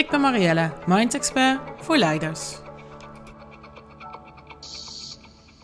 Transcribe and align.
Ik 0.00 0.10
ben 0.10 0.20
Marielle, 0.20 0.72
Mind 0.86 1.14
Expert 1.14 1.60
voor 1.78 1.96
leiders. 1.96 2.58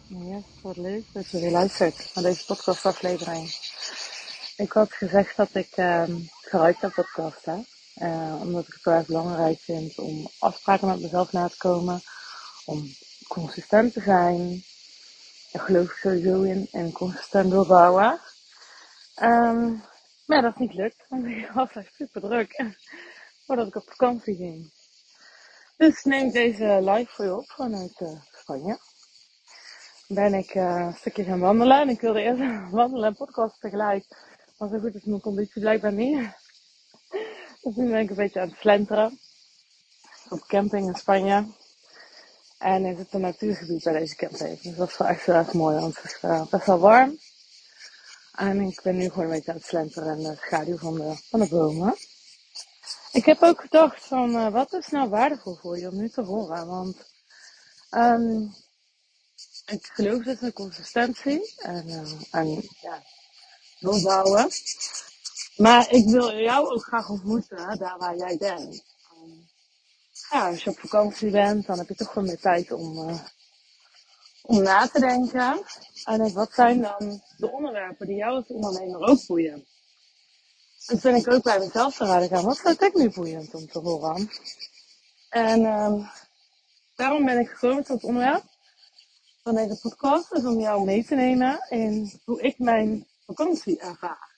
Ja, 0.06 0.40
wat 0.62 0.76
leuk 0.76 1.04
dat 1.12 1.30
je 1.30 1.40
weer 1.40 1.50
luistert 1.50 2.10
naar 2.14 2.24
deze 2.24 2.44
podcastaflevering. 2.44 3.50
Ik 4.56 4.72
had 4.72 4.92
gezegd 4.92 5.36
dat 5.36 5.48
ik 5.52 5.76
uh, 5.76 6.02
geruid 6.40 6.80
heb 6.80 6.92
podcast, 6.92 7.44
hè? 7.44 7.56
Uh, 7.96 8.40
omdat 8.40 8.66
ik 8.66 8.72
het 8.72 8.86
erg 8.86 9.06
belangrijk 9.06 9.58
vind 9.58 9.98
om 9.98 10.28
afspraken 10.38 10.88
met 10.88 11.00
mezelf 11.00 11.32
na 11.32 11.48
te 11.48 11.56
komen, 11.56 12.00
om 12.64 12.88
consistent 13.28 13.92
te 13.92 14.00
zijn. 14.00 14.62
Daar 15.52 15.62
geloof 15.62 15.90
ik 15.90 15.96
sowieso 15.96 16.42
in 16.42 16.68
en 16.72 16.92
consistent 16.92 17.50
doorbouwen. 17.50 18.20
Um, 19.22 19.82
maar 20.26 20.42
dat 20.42 20.52
is 20.52 20.60
niet 20.60 20.74
lukt, 20.74 21.06
want 21.08 21.24
ik 21.36 21.50
was 21.54 21.72
echt 21.72 21.94
super 21.94 22.20
druk 22.20 22.74
voordat 23.46 23.66
ik 23.66 23.76
op 23.76 23.88
vakantie 23.88 24.36
ging. 24.36 24.72
Dus 25.76 26.04
neem 26.04 26.30
deze 26.30 26.78
live 26.82 27.12
voor 27.12 27.24
je 27.24 27.36
op 27.36 27.50
vanuit 27.50 28.00
uh, 28.00 28.20
Spanje. 28.32 28.78
Ben 30.08 30.34
ik 30.34 30.54
uh, 30.54 30.86
een 30.86 30.94
stukje 30.94 31.24
gaan 31.24 31.40
wandelen 31.40 31.80
en 31.80 31.88
ik 31.88 32.00
wilde 32.00 32.20
eerst 32.20 32.70
wandelen 32.70 33.08
en 33.08 33.14
podcast 33.14 33.60
tegelijk. 33.60 34.04
Maar 34.58 34.68
zo 34.68 34.78
goed 34.78 34.94
is 34.94 35.04
mijn 35.04 35.20
conditie 35.20 35.60
blijkbaar 35.60 35.92
niet. 35.92 36.28
Dus 37.62 37.74
nu 37.74 37.90
ben 37.90 38.00
ik 38.00 38.10
een 38.10 38.16
beetje 38.16 38.40
aan 38.40 38.48
het 38.48 38.58
slenteren. 38.58 39.18
Op 40.28 40.46
camping 40.46 40.86
in 40.86 40.94
Spanje. 40.94 41.46
En 42.58 42.84
in 42.84 42.96
het 42.96 43.12
een 43.14 43.20
natuurgebied 43.20 43.82
bij 43.82 43.92
deze 43.92 44.16
camping. 44.16 44.60
Dus 44.60 44.76
dat 44.76 44.88
is 44.88 44.96
wel 44.96 45.08
echt 45.08 45.26
heel 45.26 45.34
erg 45.34 45.52
mooi, 45.52 45.80
want 45.80 45.96
het 45.96 46.04
is 46.04 46.18
uh, 46.22 46.46
best 46.46 46.66
wel 46.66 46.78
warm. 46.78 47.18
En 48.32 48.60
ik 48.60 48.80
ben 48.82 48.96
nu 48.96 49.08
gewoon 49.08 49.24
een 49.24 49.30
beetje 49.30 49.50
aan 49.50 49.56
het 49.56 49.66
slenteren 49.66 50.18
in 50.18 50.22
de 50.22 50.36
schaduw 50.36 50.76
van 50.76 50.94
de, 50.94 51.16
van 51.30 51.40
de 51.40 51.48
bomen. 51.48 51.96
Ik 53.16 53.24
heb 53.24 53.42
ook 53.42 53.60
gedacht 53.60 54.06
van, 54.06 54.30
uh, 54.30 54.48
wat 54.48 54.72
is 54.72 54.88
nou 54.88 55.08
waardevol 55.08 55.54
voor 55.54 55.78
je 55.78 55.88
om 55.88 55.96
nu 55.96 56.08
te 56.08 56.22
horen? 56.22 56.66
Want 56.66 56.96
um, 57.90 58.54
ik 59.66 59.86
geloof 59.86 60.22
dus 60.22 60.40
in 60.40 60.52
consistentie 60.52 61.54
en, 61.56 61.88
uh, 61.88 62.12
en 62.30 62.62
ja. 62.80 63.02
Maar 65.56 65.90
ik 65.90 66.08
wil 66.08 66.32
jou 66.34 66.74
ook 66.74 66.84
graag 66.84 67.08
ontmoeten, 67.08 67.78
daar 67.78 67.98
waar 67.98 68.16
jij 68.16 68.36
bent. 68.36 68.84
Um, 69.22 69.48
ja, 70.30 70.48
als 70.48 70.64
je 70.64 70.70
op 70.70 70.78
vakantie 70.78 71.30
bent, 71.30 71.66
dan 71.66 71.78
heb 71.78 71.88
je 71.88 71.94
toch 71.94 72.14
wel 72.14 72.24
meer 72.24 72.40
tijd 72.40 72.72
om, 72.72 73.08
uh, 73.08 73.20
om 74.42 74.62
na 74.62 74.88
te 74.88 75.00
denken. 75.00 75.62
En 76.04 76.32
wat 76.32 76.52
zijn 76.52 76.80
dan 76.80 77.22
de 77.36 77.50
onderwerpen 77.50 78.06
die 78.06 78.16
jou 78.16 78.34
als 78.34 78.46
ondernemer 78.46 79.00
ook 79.00 79.26
boeien? 79.26 79.66
En 80.86 81.00
toen 81.00 81.14
ik 81.14 81.32
ook 81.32 81.42
bij 81.42 81.58
mezelf 81.58 81.96
te 81.96 82.04
raden 82.04 82.28
gaan, 82.28 82.44
wat 82.44 82.58
vind 82.58 82.82
ik 82.82 82.94
nu 82.94 83.10
boeiend 83.10 83.54
om 83.54 83.66
te 83.66 83.78
horen? 83.78 84.30
En 85.28 85.64
um, 85.64 86.10
daarom 86.94 87.24
ben 87.24 87.38
ik 87.38 87.48
gekomen 87.48 87.84
tot 87.84 88.04
onderwerp 88.04 88.44
van 89.42 89.54
deze 89.54 89.78
podcast, 89.80 90.30
dus 90.30 90.44
om 90.44 90.60
jou 90.60 90.84
mee 90.84 91.04
te 91.04 91.14
nemen 91.14 91.66
in 91.68 92.20
hoe 92.24 92.40
ik 92.40 92.58
mijn 92.58 93.06
vakantie 93.26 93.78
ervaar. 93.78 94.34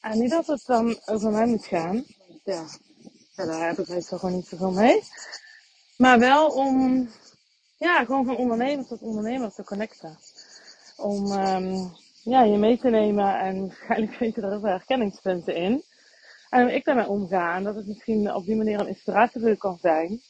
En 0.00 0.18
niet 0.18 0.30
dat 0.30 0.46
het 0.46 0.62
dan 0.66 0.98
over 1.04 1.30
mij 1.30 1.46
moet 1.46 1.66
gaan, 1.66 2.04
ja, 2.44 2.66
daar 3.34 3.68
heb 3.68 3.78
ik 3.78 3.88
meestal 3.88 4.18
gewoon 4.18 4.34
niet 4.34 4.46
zoveel 4.46 4.70
mee. 4.70 5.02
Maar 5.96 6.18
wel 6.18 6.48
om, 6.48 7.08
ja, 7.78 8.04
gewoon 8.04 8.24
van 8.24 8.36
ondernemer 8.36 8.86
tot 8.86 9.00
ondernemer 9.00 9.52
te 9.52 9.64
connecten. 9.64 10.18
Om 10.96 11.32
um, 11.32 11.92
ja, 12.22 12.42
je 12.42 12.58
mee 12.58 12.78
te 12.78 12.88
nemen 12.88 13.38
en 13.38 13.66
waarschijnlijk 13.66 14.12
vind 14.12 14.34
je 14.34 14.40
er 14.40 14.54
ook 14.54 14.62
wel 14.62 14.70
herkenningspunten 14.70 15.54
in. 15.54 15.82
En 16.50 16.62
hoe 16.62 16.74
ik 16.74 16.84
daarmee 16.84 17.08
omga 17.08 17.56
en 17.56 17.64
dat 17.64 17.74
het 17.74 17.86
misschien 17.86 18.34
op 18.34 18.44
die 18.44 18.56
manier 18.56 18.80
een 18.80 18.88
inspiratie 18.88 19.56
kan 19.56 19.78
zijn. 19.80 20.20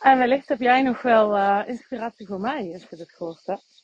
En 0.00 0.18
wellicht 0.18 0.48
heb 0.48 0.60
jij 0.60 0.82
nog 0.82 1.02
wel 1.02 1.36
uh, 1.36 1.62
inspiratie 1.66 2.26
voor 2.26 2.40
mij 2.40 2.70
als 2.72 2.86
je 2.90 2.96
dit 2.96 3.12
gehoord 3.12 3.46
hebt. 3.46 3.82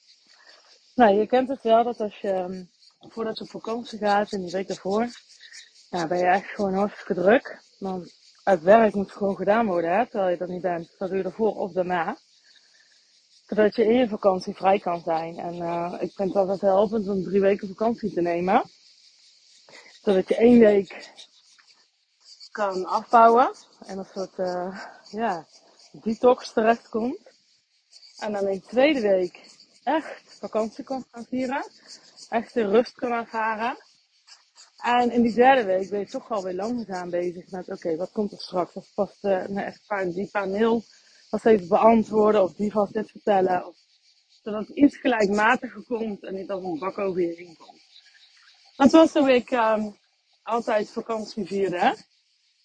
Nou, 0.94 1.14
je 1.14 1.26
kent 1.26 1.48
het 1.48 1.62
wel 1.62 1.84
dat 1.84 2.00
als 2.00 2.20
je, 2.20 2.32
um, 2.34 2.70
voordat 2.98 3.38
je 3.38 3.44
op 3.44 3.50
vakantie 3.50 3.98
gaat 3.98 4.32
en 4.32 4.40
die 4.40 4.50
week 4.50 4.68
daarvoor, 4.68 5.08
ja, 5.90 6.06
ben 6.06 6.18
je 6.18 6.24
echt 6.24 6.48
gewoon 6.48 6.74
hartstikke 6.74 7.14
druk. 7.14 7.62
Want 7.78 8.12
het 8.44 8.62
werk 8.62 8.94
moet 8.94 9.12
gewoon 9.12 9.36
gedaan 9.36 9.66
worden, 9.66 9.96
hè, 9.96 10.06
terwijl 10.06 10.30
je 10.30 10.36
er 10.36 10.48
niet 10.48 10.62
bent. 10.62 10.94
Dat 10.98 11.08
doe 11.08 11.18
je 11.18 11.24
ervoor 11.24 11.56
of 11.56 11.72
daarna 11.72 12.16
zodat 13.50 13.76
je 13.76 13.84
in 13.84 13.94
je 13.94 14.08
vakantie 14.08 14.54
vrij 14.54 14.78
kan 14.78 15.00
zijn. 15.00 15.38
En 15.38 15.54
uh, 15.54 15.94
ik 16.00 16.12
vind 16.12 16.28
het 16.28 16.36
altijd 16.36 16.60
helpend 16.60 17.08
om 17.08 17.22
drie 17.22 17.40
weken 17.40 17.68
vakantie 17.68 18.12
te 18.12 18.20
nemen. 18.20 18.62
Zodat 20.02 20.28
je 20.28 20.36
één 20.36 20.58
week 20.58 21.10
kan 22.50 22.86
afbouwen 22.86 23.54
en 23.86 23.98
een 23.98 24.06
soort 24.14 24.38
uh, 24.38 24.80
ja, 25.10 25.46
detox 25.92 26.52
terechtkomt. 26.52 27.18
En 28.18 28.32
dan 28.32 28.48
in 28.48 28.58
de 28.58 28.66
tweede 28.66 29.00
week 29.00 29.40
echt 29.82 30.22
vakantie 30.38 30.84
kan 30.84 31.04
gaan 31.10 31.24
vieren. 31.24 31.64
Echt 32.28 32.54
de 32.54 32.66
rust 32.66 32.94
kan 32.94 33.12
ervaren. 33.12 33.76
En 34.82 35.10
in 35.10 35.22
die 35.22 35.34
derde 35.34 35.64
week 35.64 35.90
ben 35.90 35.98
je 35.98 36.06
toch 36.06 36.30
alweer 36.30 36.54
langzaam 36.54 37.10
bezig 37.10 37.50
met, 37.50 37.68
oké, 37.68 37.96
wat 37.96 38.12
komt 38.12 38.32
er 38.32 38.40
straks? 38.40 38.74
Of 38.74 38.94
past 38.94 39.24
uh, 39.24 39.46
nou, 39.46 39.60
echt 39.60 39.84
een 39.86 40.12
die 40.12 40.28
paneel 40.30 40.84
was 41.30 41.44
even 41.44 41.68
beantwoorden 41.68 42.42
of 42.42 42.52
die 42.52 42.72
vast 42.72 42.92
dit 42.92 43.10
vertellen. 43.10 43.66
Of, 43.66 43.76
zodat 44.42 44.68
het 44.68 44.76
iets 44.76 44.96
gelijkmatiger 44.96 45.82
komt 45.82 46.22
en 46.22 46.34
niet 46.34 46.50
als 46.50 46.64
een 46.64 46.78
bak 46.78 46.98
over 46.98 47.20
je 47.20 47.34
heen 47.34 47.56
komt. 47.56 47.80
Dat 48.76 48.90
was 48.90 49.12
hoe 49.12 49.34
ik 49.34 49.50
um, 49.50 49.96
altijd 50.42 50.90
vakantie 50.90 51.46
vierde. 51.46 51.96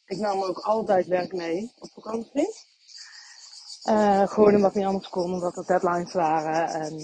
Ik 0.05 0.17
nam 0.17 0.43
ook 0.43 0.57
altijd 0.57 1.07
werk 1.07 1.33
mee 1.33 1.71
op 1.79 1.89
vakantie. 1.93 2.47
Uh, 3.89 4.27
gewoon 4.27 4.55
omdat 4.55 4.73
het 4.73 4.75
niet 4.75 4.85
anders 4.85 5.09
kon, 5.09 5.33
omdat 5.33 5.57
er 5.57 5.65
deadlines 5.65 6.13
waren. 6.13 6.67
En 6.67 6.99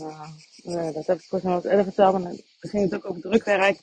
uh, 0.63 0.93
dat 0.93 1.05
heb 1.05 1.19
ik 1.19 1.25
volgens 1.27 1.63
mij 1.63 1.71
eerder 1.71 1.83
verteld. 1.83 2.15
En 2.15 2.23
dan 2.23 2.41
ging 2.59 2.83
het 2.83 2.95
ook 2.95 3.09
over 3.09 3.21
drukwerk. 3.21 3.81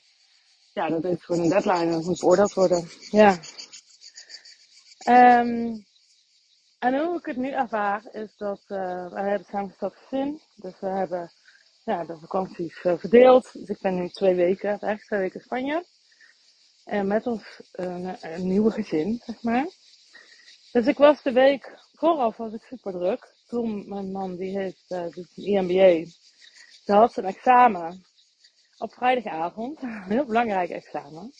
Ja, 0.72 0.88
dat 0.88 1.05
is 1.05 1.25
gewoon 1.25 1.43
een 1.43 1.49
deadline 1.49 1.84
en 1.84 1.93
dat 1.93 2.05
moet 2.05 2.21
beoordeeld 2.21 2.53
worden. 2.53 2.88
Ja. 3.11 3.38
Um, 5.41 5.87
en 6.78 6.99
hoe 6.99 7.19
ik 7.19 7.27
het 7.27 7.37
nu 7.37 7.50
ervaar 7.50 8.03
is 8.12 8.37
dat 8.37 8.61
uh, 8.69 9.12
wij 9.12 9.28
hebben 9.28 9.47
samengesteld 9.50 9.94
gezin. 9.97 10.41
Dus 10.56 10.81
we 10.81 10.87
hebben 10.87 11.31
ja, 11.84 12.05
de 12.05 12.16
vakanties 12.16 12.84
uh, 12.84 12.99
verdeeld. 12.99 13.53
Dus 13.53 13.69
ik 13.69 13.81
ben 13.81 13.94
nu 13.94 14.09
twee 14.09 14.34
weken 14.34 14.78
weg, 14.81 15.05
twee 15.05 15.21
weken 15.21 15.41
Spanje. 15.41 15.84
En 16.84 17.06
met 17.06 17.27
ons 17.27 17.61
uh, 17.75 18.12
een 18.21 18.47
nieuwe 18.47 18.71
gezin, 18.71 19.21
zeg 19.25 19.43
maar. 19.43 19.67
Dus 20.72 20.87
ik 20.87 20.99
was 20.99 21.22
de 21.22 21.33
week 21.33 21.78
vooraf 21.93 22.37
was 22.37 22.53
ik 22.53 22.62
super 22.62 22.93
druk. 22.93 23.34
Toen 23.47 23.88
mijn 23.88 24.12
man 24.12 24.37
die 24.37 24.59
heeft 24.59 24.84
een 24.88 25.28
EMBA. 25.34 26.11
Ze 26.84 26.93
had 26.93 27.12
zijn 27.12 27.27
examen 27.27 28.05
op 28.78 28.93
vrijdagavond. 28.93 29.83
Een 29.83 30.03
heel 30.03 30.25
belangrijk 30.25 30.71
examen. 30.71 31.33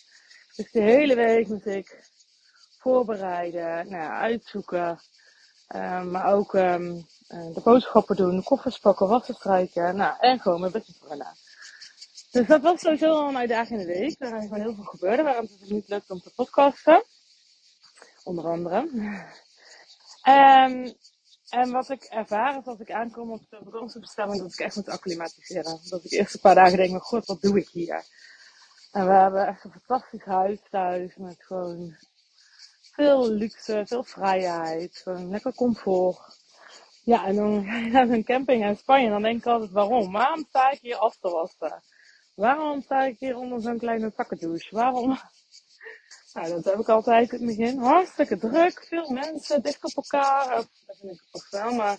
Dus 0.57 0.71
de 0.71 0.81
hele 0.81 1.15
week 1.15 1.49
moest 1.49 1.67
ik 1.67 2.09
voorbereiden, 2.79 3.91
nou, 3.91 4.11
uitzoeken. 4.11 5.01
Um, 5.75 6.11
maar 6.11 6.33
ook 6.33 6.53
um, 6.53 7.07
de 7.29 7.61
boodschappen 7.65 8.17
doen, 8.17 8.43
koffers 8.43 8.79
pakken, 8.79 9.09
wassen 9.09 9.35
strijken. 9.35 9.97
Nou, 9.97 10.17
en 10.19 10.41
gewoon 10.41 10.61
mijn 10.61 10.73
business 10.73 11.01
runnen. 11.09 11.37
Dus 12.31 12.47
dat 12.47 12.63
was 12.63 12.81
sowieso 12.81 13.11
al 13.11 13.29
een 13.29 13.37
uitdagende 13.37 13.85
week. 13.85 14.19
Waar 14.19 14.41
gewoon 14.41 14.61
heel 14.61 14.75
veel 14.75 14.85
gebeurde. 14.85 15.23
Waarom 15.23 15.47
het 15.47 15.59
dus 15.61 15.69
niet 15.69 15.89
lukt 15.89 16.11
om 16.11 16.21
te 16.21 16.33
podcasten. 16.35 17.05
Onder 18.25 18.45
andere. 18.45 18.77
Um, 20.29 20.95
en 21.61 21.71
wat 21.71 21.91
ik 21.91 22.03
ervaar 22.03 22.59
is 22.59 22.65
als 22.65 22.79
ik 22.79 22.91
aankom 22.91 23.33
op 23.33 23.43
de 23.49 23.61
vakantiebestemming, 23.65 24.41
dat 24.43 24.53
ik 24.53 24.59
echt 24.59 24.77
moet 24.77 24.89
acclimatiseren. 24.89 25.81
Dat 25.89 26.05
ik 26.05 26.11
eerst 26.11 26.35
een 26.35 26.41
paar 26.41 26.55
dagen 26.55 26.77
denk, 26.77 27.03
god, 27.03 27.27
wat 27.27 27.41
doe 27.41 27.59
ik 27.59 27.69
hier? 27.69 28.05
En 28.93 29.07
we 29.07 29.13
hebben 29.13 29.47
echt 29.47 29.65
een 29.65 29.71
fantastisch 29.73 30.25
huis 30.25 30.59
thuis 30.71 31.17
met 31.17 31.45
gewoon 31.45 31.97
veel 32.99 33.31
luxe, 33.31 33.83
veel 33.87 34.05
vrijheid, 34.05 35.03
lekker 35.05 35.55
comfort. 35.55 36.19
Ja, 37.05 37.27
en 37.27 37.37
dan 37.37 37.65
ga 37.69 37.77
je 37.77 37.91
naar 37.91 38.09
een 38.09 38.25
camping 38.25 38.65
in 38.65 38.77
Spanje 38.77 39.05
en 39.05 39.11
dan 39.11 39.23
denk 39.23 39.39
ik 39.39 39.47
altijd, 39.47 39.71
waarom? 39.71 40.13
Waarom 40.13 40.45
sta 40.49 40.71
ik 40.71 40.79
hier 40.81 40.97
af 40.97 41.17
te 41.21 41.29
wassen? 41.29 41.83
Waarom 42.35 42.83
sta 42.83 43.05
ik 43.05 43.19
hier 43.19 43.37
onder 43.37 43.61
zo'n 43.61 43.79
kleine 43.79 44.13
takkendouche? 44.13 44.75
Waarom? 44.75 45.19
Nou, 46.33 46.49
dat 46.51 46.65
heb 46.65 46.79
ik 46.79 46.89
altijd 46.89 47.33
in 47.33 47.39
het 47.39 47.57
begin. 47.57 47.79
Hartstikke 47.79 48.39
druk, 48.39 48.87
veel 48.89 49.11
mensen, 49.11 49.63
dicht 49.63 49.85
op 49.85 49.97
elkaar. 49.97 50.49
Dat 50.87 50.97
vind 51.01 51.13
ik 51.13 51.23
toch 51.31 51.51
wel, 51.51 51.73
maar 51.73 51.99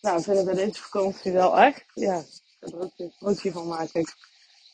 nou, 0.00 0.22
vinden 0.22 0.46
we 0.46 0.54
deze 0.54 0.82
vakantie 0.82 1.32
wel 1.32 1.58
echt. 1.58 1.84
Ja, 1.94 2.22
ook 2.60 2.92
een 2.96 3.14
broodje 3.18 3.52
van 3.52 3.66
maak 3.66 3.92
ik. 3.92 4.14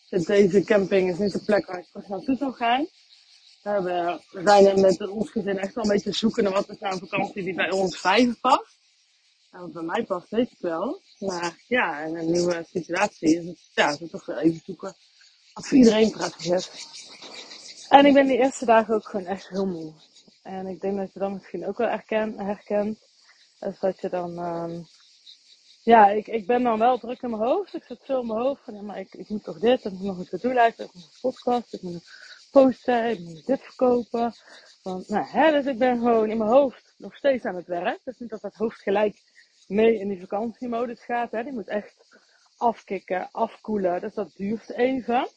Deze 0.08 0.64
camping 0.64 1.10
is 1.10 1.18
niet 1.18 1.32
de 1.32 1.44
plek 1.44 1.66
waar 1.66 1.78
ik 1.78 1.86
terug 1.86 2.08
naartoe 2.08 2.36
zou 2.36 2.52
gaan. 2.52 2.86
We 3.68 4.20
zijn 4.44 4.80
met 4.80 5.08
ons 5.08 5.30
gezin 5.30 5.58
echt 5.58 5.74
wel 5.74 5.84
een 5.84 5.90
beetje 5.90 6.12
zoeken 6.12 6.42
naar 6.42 6.52
wat 6.52 6.68
is 6.68 6.78
nou 6.78 6.92
een 6.92 7.08
vakantie 7.08 7.42
die 7.42 7.54
bij 7.54 7.70
ons 7.70 8.00
vijven 8.00 8.38
past. 8.40 8.78
Nou, 9.50 9.72
bij 9.72 9.82
mij 9.82 10.04
past 10.04 10.30
weet 10.30 10.50
ik 10.50 10.58
wel. 10.58 11.02
Maar 11.18 11.64
ja, 11.66 12.00
in 12.00 12.16
een 12.16 12.30
nieuwe 12.30 12.64
situatie 12.70 13.36
is 13.36 13.46
het, 13.46 13.70
ja, 13.74 13.96
is 14.00 14.10
toch 14.10 14.26
wel 14.26 14.38
even 14.38 14.60
zoeken 14.64 14.94
voor 15.54 15.78
iedereen 15.78 16.10
prettig 16.10 16.46
is. 16.46 16.70
En 17.88 18.06
ik 18.06 18.14
ben 18.14 18.26
die 18.26 18.38
eerste 18.38 18.64
dagen 18.64 18.94
ook 18.94 19.08
gewoon 19.08 19.26
echt 19.26 19.48
heel 19.48 19.66
moe. 19.66 19.92
En 20.42 20.66
ik 20.66 20.80
denk 20.80 20.96
dat 20.96 21.12
je 21.12 21.18
dat 21.18 21.32
misschien 21.32 21.66
ook 21.66 21.78
wel 21.78 21.88
herken, 21.88 22.38
herkent. 22.38 22.98
Dus 23.58 23.78
dat 23.80 24.00
je 24.00 24.08
dan, 24.08 24.38
um, 24.38 24.86
ja, 25.82 26.08
ik, 26.08 26.26
ik 26.26 26.46
ben 26.46 26.62
dan 26.62 26.78
wel 26.78 26.98
druk 26.98 27.22
in 27.22 27.30
mijn 27.30 27.42
hoofd. 27.42 27.74
Ik 27.74 27.84
zit 27.84 28.04
veel 28.04 28.20
in 28.20 28.26
mijn 28.26 28.40
hoofd 28.40 28.62
ja, 28.66 28.82
maar 28.82 28.98
ik, 28.98 29.14
ik 29.14 29.28
moet 29.28 29.44
toch 29.44 29.58
dit, 29.58 29.82
en 29.82 29.92
ik 29.92 29.98
moet 29.98 30.06
nog 30.06 30.18
een 30.18 30.28
to-do-lijst, 30.28 30.80
ik 30.80 30.92
moet 30.92 31.02
een 31.02 31.20
podcast, 31.20 31.74
ik 31.74 31.82
moet 31.82 32.04
posten, 32.50 33.10
ik 33.10 33.18
moet 33.18 33.46
dit 33.46 33.62
verkopen. 33.62 34.32
Van, 34.82 35.04
nou, 35.06 35.26
hè, 35.26 35.50
dus 35.50 35.66
ik 35.66 35.78
ben 35.78 35.98
gewoon 35.98 36.30
in 36.30 36.38
mijn 36.38 36.50
hoofd 36.50 36.94
nog 36.98 37.16
steeds 37.16 37.44
aan 37.44 37.56
het 37.56 37.66
werk. 37.66 38.00
Dus 38.04 38.18
niet 38.18 38.30
dat 38.30 38.40
dat 38.40 38.54
hoofd 38.54 38.82
gelijk 38.82 39.16
mee 39.66 39.98
in 39.98 40.08
die 40.08 40.20
vakantiemodus 40.20 41.04
gaat. 41.04 41.30
Hè. 41.30 41.42
Die 41.42 41.52
moet 41.52 41.68
echt 41.68 42.18
afkicken, 42.56 43.28
afkoelen. 43.30 44.00
Dus 44.00 44.14
dat 44.14 44.32
duurt 44.36 44.70
even. 44.70 45.28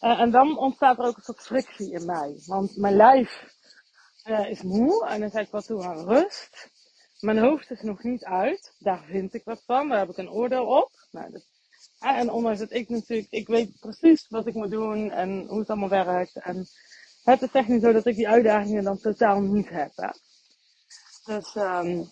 Uh, 0.00 0.20
en 0.20 0.30
dan 0.30 0.58
ontstaat 0.58 0.98
er 0.98 1.04
ook 1.04 1.16
een 1.16 1.22
soort 1.22 1.40
frictie 1.40 1.92
in 1.92 2.06
mij. 2.06 2.42
Want 2.46 2.76
mijn 2.76 2.96
lijf 2.96 3.54
uh, 4.24 4.50
is 4.50 4.62
moe 4.62 5.06
en 5.06 5.20
dan 5.20 5.30
zeg 5.30 5.44
ik 5.44 5.50
wat 5.50 5.66
toe 5.66 5.84
aan 5.84 6.08
rust. 6.08 6.70
Mijn 7.20 7.38
hoofd 7.38 7.70
is 7.70 7.82
nog 7.82 8.02
niet 8.02 8.24
uit. 8.24 8.74
Daar 8.78 9.04
vind 9.04 9.34
ik 9.34 9.44
wat 9.44 9.62
van. 9.66 9.88
Daar 9.88 9.98
heb 9.98 10.08
ik 10.08 10.16
een 10.16 10.30
oordeel 10.30 10.66
op. 10.66 10.90
Nou, 11.10 11.30
uh, 11.32 11.40
en 12.14 12.30
ondanks 12.30 12.58
dat 12.58 12.72
ik 12.72 12.88
natuurlijk, 12.88 13.30
ik 13.30 13.46
weet 13.46 13.80
precies 13.80 14.26
wat 14.28 14.46
ik 14.46 14.54
moet 14.54 14.70
doen 14.70 15.10
en 15.10 15.46
hoe 15.46 15.58
het 15.58 15.70
allemaal 15.70 15.88
werkt. 15.88 16.36
En 16.36 16.66
het 17.24 17.42
is 17.42 17.52
echt 17.52 17.68
niet 17.68 17.82
zo 17.82 17.92
dat 17.92 18.06
ik 18.06 18.16
die 18.16 18.28
uitdagingen 18.28 18.84
dan 18.84 18.98
totaal 18.98 19.40
niet 19.40 19.68
heb. 19.68 19.90
Hè. 19.94 20.08
Dus, 21.24 21.54
um, 21.54 22.10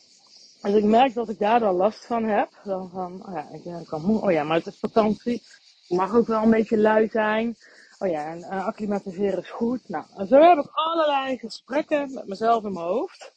dus 0.62 0.75
ik 0.75 0.85
merk 0.85 1.14
dat 1.14 1.29
ik 1.29 1.38
daar 1.38 1.61
dan 1.61 1.75
last 1.75 2.06
van 2.06 2.25
heb. 2.25 2.49
Dan 2.64 2.91
van, 2.91 3.26
oh 3.26 3.35
ja, 3.35 3.79
ik 3.81 3.87
kan 3.87 4.02
moe. 4.02 4.20
Oh 4.20 4.32
ja, 4.32 4.44
maar 4.44 4.56
het 4.56 4.67
is 4.67 4.79
vakantie. 4.79 5.43
Het 5.88 5.97
mag 5.97 6.14
ook 6.14 6.26
wel 6.26 6.43
een 6.43 6.50
beetje 6.50 6.79
lui 6.79 7.08
zijn. 7.08 7.56
Oh 7.99 8.08
ja, 8.08 8.26
en 8.26 8.38
uh, 8.38 8.67
acclimatiseren 8.67 9.38
is 9.38 9.50
goed. 9.50 9.88
Nou, 9.88 10.05
en 10.17 10.26
zo 10.26 10.40
heb 10.40 10.58
ik 10.58 10.70
allerlei 10.73 11.38
gesprekken 11.38 12.12
met 12.14 12.26
mezelf 12.26 12.64
in 12.64 12.73
mijn 12.73 12.87
hoofd. 12.87 13.32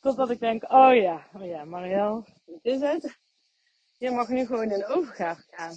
Totdat 0.00 0.30
ik 0.30 0.40
denk, 0.40 0.72
oh 0.72 0.94
ja, 0.94 1.26
oh 1.34 1.46
ja, 1.46 1.64
Marielle, 1.64 2.24
wat 2.44 2.58
is 2.62 2.80
het? 2.80 3.18
Je 3.98 4.10
mag 4.10 4.28
nu 4.28 4.46
gewoon 4.46 4.70
in 4.70 4.86
overgave 4.86 5.42
gaan. 5.50 5.74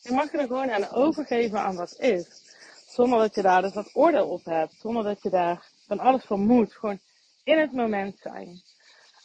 Je 0.00 0.12
mag 0.12 0.32
er 0.32 0.46
gewoon 0.46 0.70
aan 0.70 0.90
overgeven 0.90 1.60
aan 1.60 1.76
wat 1.76 1.98
is. 1.98 2.26
Zonder 2.86 3.18
dat 3.18 3.34
je 3.34 3.42
daar 3.42 3.62
dus 3.62 3.74
wat 3.74 3.94
oordeel 3.94 4.28
op 4.28 4.44
hebt. 4.44 4.74
Zonder 4.80 5.02
dat 5.02 5.22
je 5.22 5.30
daar 5.30 5.70
van 5.86 5.98
alles 5.98 6.24
van 6.24 6.46
moet. 6.46 6.74
Gewoon 6.74 6.98
in 7.44 7.58
het 7.58 7.72
moment 7.72 8.18
zijn. 8.18 8.62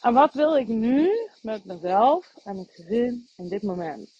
En 0.00 0.14
wat 0.14 0.34
wil 0.34 0.56
ik 0.56 0.68
nu 0.68 1.10
met 1.42 1.64
mezelf 1.64 2.34
en 2.44 2.56
het 2.56 2.70
gezin 2.70 3.28
in 3.36 3.48
dit 3.48 3.62
moment? 3.62 4.10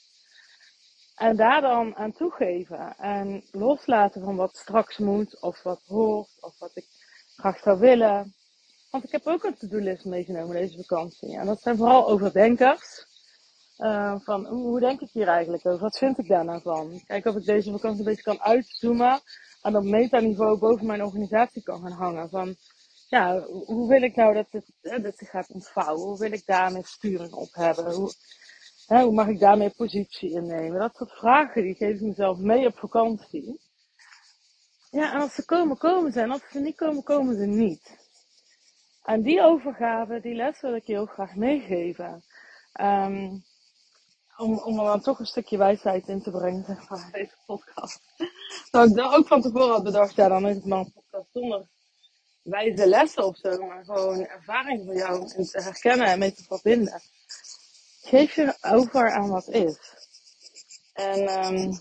En 1.16 1.36
daar 1.36 1.60
dan 1.60 1.96
aan 1.96 2.12
toegeven 2.12 2.96
en 2.96 3.44
loslaten 3.50 4.22
van 4.22 4.36
wat 4.36 4.56
straks 4.56 4.98
moet, 4.98 5.40
of 5.40 5.62
wat 5.62 5.82
hoort, 5.86 6.28
of 6.40 6.58
wat 6.58 6.70
ik 6.74 6.86
graag 7.36 7.58
zou 7.58 7.78
willen. 7.78 8.34
Want 8.90 9.04
ik 9.04 9.12
heb 9.12 9.26
ook 9.26 9.44
een 9.44 9.56
to-do-list 9.56 10.04
meegenomen 10.04 10.56
deze 10.56 10.76
vakantie. 10.76 11.36
En 11.38 11.46
dat 11.46 11.60
zijn 11.60 11.76
vooral 11.76 12.08
overdenkers. 12.08 13.08
Uh, 13.80 14.14
van 14.20 14.46
hoe 14.46 14.80
denk 14.80 15.00
ik 15.00 15.10
hier 15.10 15.28
eigenlijk 15.28 15.66
over? 15.66 15.80
Wat 15.80 15.98
vind 15.98 16.18
ik 16.18 16.28
daar 16.28 16.44
nou 16.44 16.60
van? 16.60 17.02
Kijk 17.06 17.24
of 17.24 17.36
ik 17.36 17.44
deze 17.44 17.70
vakantie 17.70 17.98
een 17.98 18.04
beetje 18.04 18.22
kan 18.22 18.40
uitzoomen. 18.40 19.20
En 19.62 19.76
op 19.76 19.84
metaniveau 19.84 20.58
boven 20.58 20.86
mijn 20.86 21.04
organisatie 21.04 21.62
kan 21.62 21.80
gaan 21.80 21.92
hangen. 21.92 22.28
Van 22.28 22.56
ja, 23.08 23.40
hoe 23.40 23.88
wil 23.88 24.02
ik 24.02 24.16
nou 24.16 24.34
dat 24.34 24.46
het, 24.50 25.02
dat 25.02 25.18
zich 25.18 25.30
gaat 25.30 25.50
ontvouwen? 25.50 26.02
Hoe 26.02 26.18
wil 26.18 26.32
ik 26.32 26.46
daarmee 26.46 26.84
sturing 26.84 27.32
op 27.32 27.48
hebben? 27.52 27.94
Hoe, 27.94 28.12
hè, 28.86 29.02
hoe 29.02 29.14
mag 29.14 29.26
ik 29.26 29.38
daarmee 29.38 29.70
positie 29.70 30.30
innemen? 30.30 30.80
Dat 30.80 30.96
soort 30.96 31.12
vragen 31.12 31.62
die 31.62 31.74
geef 31.74 31.94
ik 31.94 32.00
mezelf 32.00 32.38
mee 32.38 32.66
op 32.66 32.78
vakantie. 32.78 33.60
Ja, 34.90 35.12
en 35.12 35.20
als 35.20 35.34
ze 35.34 35.44
komen, 35.44 35.76
komen 35.76 36.12
ze. 36.12 36.20
En 36.20 36.30
als 36.30 36.42
ze 36.50 36.60
niet 36.60 36.76
komen, 36.76 37.02
komen 37.02 37.36
ze 37.36 37.46
niet. 37.46 37.98
En 39.02 39.22
die 39.22 39.42
overgave, 39.42 40.20
die 40.20 40.34
les 40.34 40.60
wil 40.60 40.74
ik 40.74 40.86
je 40.86 40.92
heel 40.92 41.06
graag 41.06 41.34
meegeven. 41.34 42.22
Um, 42.80 43.48
om, 44.40 44.58
om 44.58 44.78
er 44.78 44.84
dan 44.84 45.00
toch 45.00 45.18
een 45.18 45.26
stukje 45.26 45.56
wijsheid 45.56 46.08
in 46.08 46.22
te 46.22 46.30
brengen, 46.30 46.64
zeg 46.64 46.88
maar, 46.88 47.08
deze 47.12 47.36
podcast. 47.46 48.00
Dat 48.70 48.88
ik 48.88 48.96
dan 48.96 49.14
ook 49.14 49.26
van 49.26 49.40
tevoren 49.40 49.70
had 49.70 49.82
bedacht, 49.82 50.14
ja, 50.14 50.28
dan 50.28 50.48
is 50.48 50.54
het 50.54 50.64
maar 50.64 50.78
een 50.78 50.92
podcast 50.92 51.28
zonder 51.32 51.66
wijze 52.42 52.86
lessen 52.86 53.26
of 53.26 53.36
zo, 53.36 53.66
maar 53.66 53.84
gewoon 53.84 54.26
ervaring 54.26 54.86
van 54.86 54.94
jou 54.94 55.32
en 55.36 55.44
te 55.44 55.62
herkennen 55.62 56.06
en 56.06 56.18
mee 56.18 56.32
te 56.32 56.42
verbinden. 56.42 57.00
Geef 58.02 58.34
je 58.34 58.56
over 58.60 59.10
aan 59.10 59.28
wat 59.28 59.48
is. 59.48 59.78
En 60.92 61.44
um, 61.44 61.80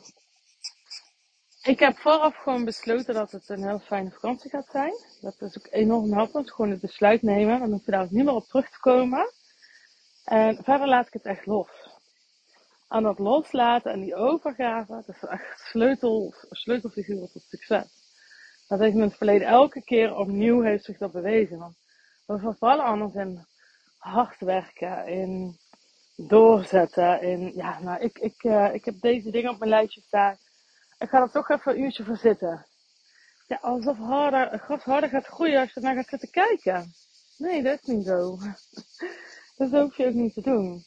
ik 1.61 1.79
heb 1.79 1.97
vooraf 1.97 2.35
gewoon 2.35 2.65
besloten 2.65 3.13
dat 3.13 3.31
het 3.31 3.49
een 3.49 3.67
heel 3.67 3.79
fijne 3.79 4.11
vakantie 4.11 4.49
gaat 4.49 4.69
zijn. 4.71 4.93
Dat 5.21 5.41
is 5.41 5.57
ook 5.57 5.67
enorm 5.69 6.13
helpend. 6.13 6.51
Gewoon 6.51 6.71
het 6.71 6.81
besluit 6.81 7.21
nemen. 7.21 7.59
Dan 7.59 7.71
hoef 7.71 7.85
je 7.85 7.91
daar 7.91 8.03
ook 8.03 8.09
niet 8.09 8.25
meer 8.25 8.33
op 8.33 8.47
terug 8.47 8.69
te 8.69 8.79
komen. 8.79 9.33
En 10.23 10.63
verder 10.63 10.87
laat 10.87 11.07
ik 11.07 11.13
het 11.13 11.25
echt 11.25 11.45
los. 11.45 11.78
Aan 12.91 13.03
dat 13.03 13.19
loslaten 13.19 13.91
en 13.91 13.99
die 13.99 14.15
overgave, 14.15 14.93
dat 14.93 15.15
is 15.15 15.23
echt 15.23 15.59
sleutel, 15.59 16.33
sleutelfiguren 16.49 17.31
tot 17.31 17.41
succes. 17.41 17.87
Dat 18.67 18.79
heeft 18.79 18.95
in 18.95 19.01
het 19.01 19.17
verleden 19.17 19.47
elke 19.47 19.83
keer 19.83 20.15
opnieuw 20.15 20.61
heeft 20.61 20.83
zich 20.83 20.97
dat 20.97 21.11
bewezen. 21.11 21.57
Want 21.57 21.75
we 22.25 22.39
vervallen 22.39 22.85
anders 22.85 23.13
in 23.13 23.45
hard 23.97 24.39
werken, 24.39 25.07
in 25.07 25.57
doorzetten, 26.15 27.21
in, 27.21 27.51
ja, 27.55 27.79
nou, 27.79 27.99
ik, 27.99 28.19
ik, 28.19 28.43
uh, 28.43 28.73
ik 28.73 28.85
heb 28.85 29.01
deze 29.01 29.31
dingen 29.31 29.51
op 29.51 29.59
mijn 29.59 29.71
lijstje 29.71 30.01
staan. 30.01 30.37
Ik 30.99 31.09
ga 31.09 31.21
er 31.21 31.31
toch 31.31 31.49
even 31.49 31.71
een 31.71 31.81
uurtje 31.81 32.03
voor 32.03 32.17
zitten. 32.17 32.65
Ja, 33.47 33.57
alsof 33.61 33.97
harder, 33.97 34.59
gras 34.59 34.83
harder 34.83 35.09
gaat 35.09 35.25
groeien 35.25 35.59
als 35.59 35.73
je 35.73 35.79
naar 35.79 35.95
gaat 35.95 36.07
zitten 36.07 36.29
kijken. 36.29 36.93
Nee, 37.37 37.63
dat 37.63 37.79
is 37.81 37.87
niet 37.87 38.05
zo. 38.05 38.37
dat 39.57 39.71
hoef 39.71 39.97
je 39.97 40.07
ook 40.07 40.13
niet 40.13 40.33
te 40.33 40.41
doen. 40.41 40.85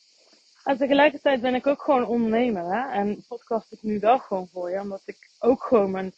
En 0.65 0.77
tegelijkertijd 0.77 1.41
ben 1.41 1.55
ik 1.55 1.67
ook 1.67 1.83
gewoon 1.83 2.07
ondernemer. 2.07 2.65
Hè? 2.65 2.91
En 2.91 3.25
podcast 3.29 3.73
ik 3.73 3.83
nu 3.83 3.99
wel 3.99 4.19
gewoon 4.19 4.49
voor 4.49 4.71
je. 4.71 4.81
Omdat 4.81 5.03
ik 5.05 5.31
ook 5.39 5.63
gewoon 5.63 5.91
mijn 5.91 6.15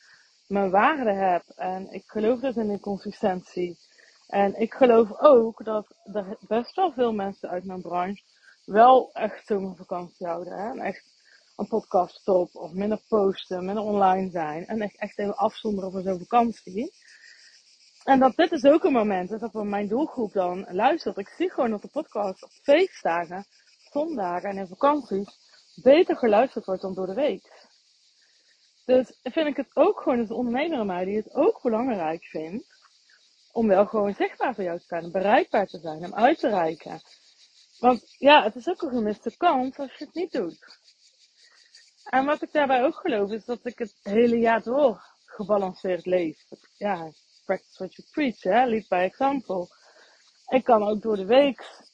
mijn 0.46 0.70
waarde 0.70 1.12
heb. 1.12 1.42
En 1.56 1.92
ik 1.92 2.02
geloof 2.06 2.40
dus 2.40 2.56
in 2.56 2.68
de 2.68 2.80
consistentie. 2.80 3.78
En 4.28 4.60
ik 4.60 4.74
geloof 4.74 5.20
ook 5.20 5.64
dat 5.64 5.86
er 6.12 6.36
best 6.48 6.74
wel 6.74 6.92
veel 6.92 7.12
mensen 7.12 7.48
uit 7.48 7.64
mijn 7.64 7.82
branche 7.82 8.22
wel 8.64 9.12
echt 9.12 9.46
zomervakantie 9.46 10.26
houden. 10.26 10.52
Hè? 10.52 10.70
En 10.70 10.80
echt 10.80 11.04
een 11.56 11.68
podcast 11.68 12.14
stop 12.14 12.54
of 12.54 12.72
minder 12.72 13.00
posten, 13.08 13.64
minder 13.64 13.84
online 13.84 14.30
zijn. 14.30 14.66
En 14.66 14.80
echt, 14.80 14.96
echt 14.96 15.18
even 15.18 15.36
afzonderen 15.36 15.92
van 15.92 16.02
zo'n 16.02 16.18
vakantie. 16.18 16.92
En 18.04 18.18
dat 18.18 18.36
dit 18.36 18.52
is 18.52 18.64
ook 18.64 18.84
een 18.84 18.92
moment 18.92 19.40
dat 19.40 19.52
mijn 19.52 19.88
doelgroep 19.88 20.32
dan 20.32 20.66
luistert. 20.70 21.18
Ik 21.18 21.28
zie 21.28 21.50
gewoon 21.50 21.70
dat 21.70 21.82
de 21.82 21.88
podcast 21.88 22.42
op 22.42 22.50
feestdagen, 22.62 23.46
zondagen 23.94 24.50
en 24.50 24.56
in 24.56 24.66
vakanties 24.66 25.28
beter 25.82 26.16
geluisterd 26.16 26.64
wordt 26.64 26.82
dan 26.82 26.94
door 26.94 27.06
de 27.06 27.14
week. 27.14 27.68
Dus 28.84 29.18
vind 29.22 29.46
ik 29.46 29.56
het 29.56 29.76
ook 29.76 30.00
gewoon 30.00 30.20
als 30.20 30.30
ondernemer 30.30 30.78
aan 30.78 30.86
mij 30.86 31.04
die 31.04 31.16
het 31.16 31.34
ook 31.34 31.62
belangrijk 31.62 32.24
vindt 32.24 32.66
om 33.52 33.68
wel 33.68 33.86
gewoon 33.86 34.14
zichtbaar 34.14 34.54
voor 34.54 34.64
jou 34.64 34.78
te 34.78 34.84
zijn, 34.86 35.10
bereikbaar 35.10 35.66
te 35.66 35.78
zijn, 35.78 36.04
om 36.04 36.14
uit 36.14 36.38
te 36.38 36.48
reiken. 36.48 37.00
Want 37.78 38.14
ja, 38.18 38.42
het 38.42 38.56
is 38.56 38.68
ook 38.68 38.82
een 38.82 38.90
gemiste 38.90 39.36
kans 39.36 39.76
als 39.76 39.94
je 39.98 40.04
het 40.04 40.14
niet 40.14 40.32
doet. 40.32 40.58
En 42.04 42.24
wat 42.24 42.42
ik 42.42 42.52
daarbij 42.52 42.84
ook 42.84 42.96
geloof 42.96 43.30
is 43.30 43.44
dat 43.44 43.60
ik 43.62 43.78
het 43.78 43.94
hele 44.02 44.38
jaar 44.38 44.62
door 44.62 45.02
gebalanceerd 45.24 46.06
leef. 46.06 46.38
Ja, 46.76 47.10
practice 47.44 47.78
what 47.78 47.94
you 47.94 48.08
preach, 48.10 48.42
hè, 48.42 48.66
lead 48.66 48.88
by 48.88 48.96
example. 48.96 49.68
Ik 50.48 50.64
kan 50.64 50.88
ook 50.88 51.02
door 51.02 51.16
de 51.16 51.26
week 51.26 51.84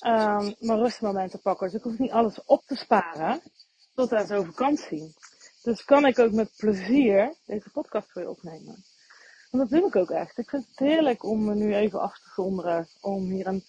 um, 0.00 0.54
mijn 0.58 0.78
rustmomenten 0.78 1.40
pakken. 1.40 1.66
Dus 1.66 1.78
ik 1.78 1.84
hoef 1.84 1.98
niet 1.98 2.10
alles 2.10 2.44
op 2.44 2.62
te 2.66 2.76
sparen 2.76 3.40
tot 3.94 4.12
aan 4.12 4.26
zo'n 4.26 4.44
vakantie. 4.44 5.14
Dus 5.62 5.84
kan 5.84 6.06
ik 6.06 6.18
ook 6.18 6.32
met 6.32 6.50
plezier 6.56 7.34
deze 7.46 7.70
podcast 7.70 8.12
voor 8.12 8.22
je 8.22 8.30
opnemen. 8.30 8.84
En 9.50 9.58
dat 9.58 9.68
doe 9.68 9.86
ik 9.86 9.96
ook 9.96 10.10
echt. 10.10 10.38
Ik 10.38 10.48
vind 10.48 10.66
het 10.68 10.78
heerlijk 10.78 11.24
om 11.24 11.44
me 11.44 11.54
nu 11.54 11.74
even 11.74 12.00
af 12.00 12.18
te 12.18 12.30
zonderen. 12.34 12.88
Om 13.00 13.24
hier 13.24 13.46
een 13.46 13.64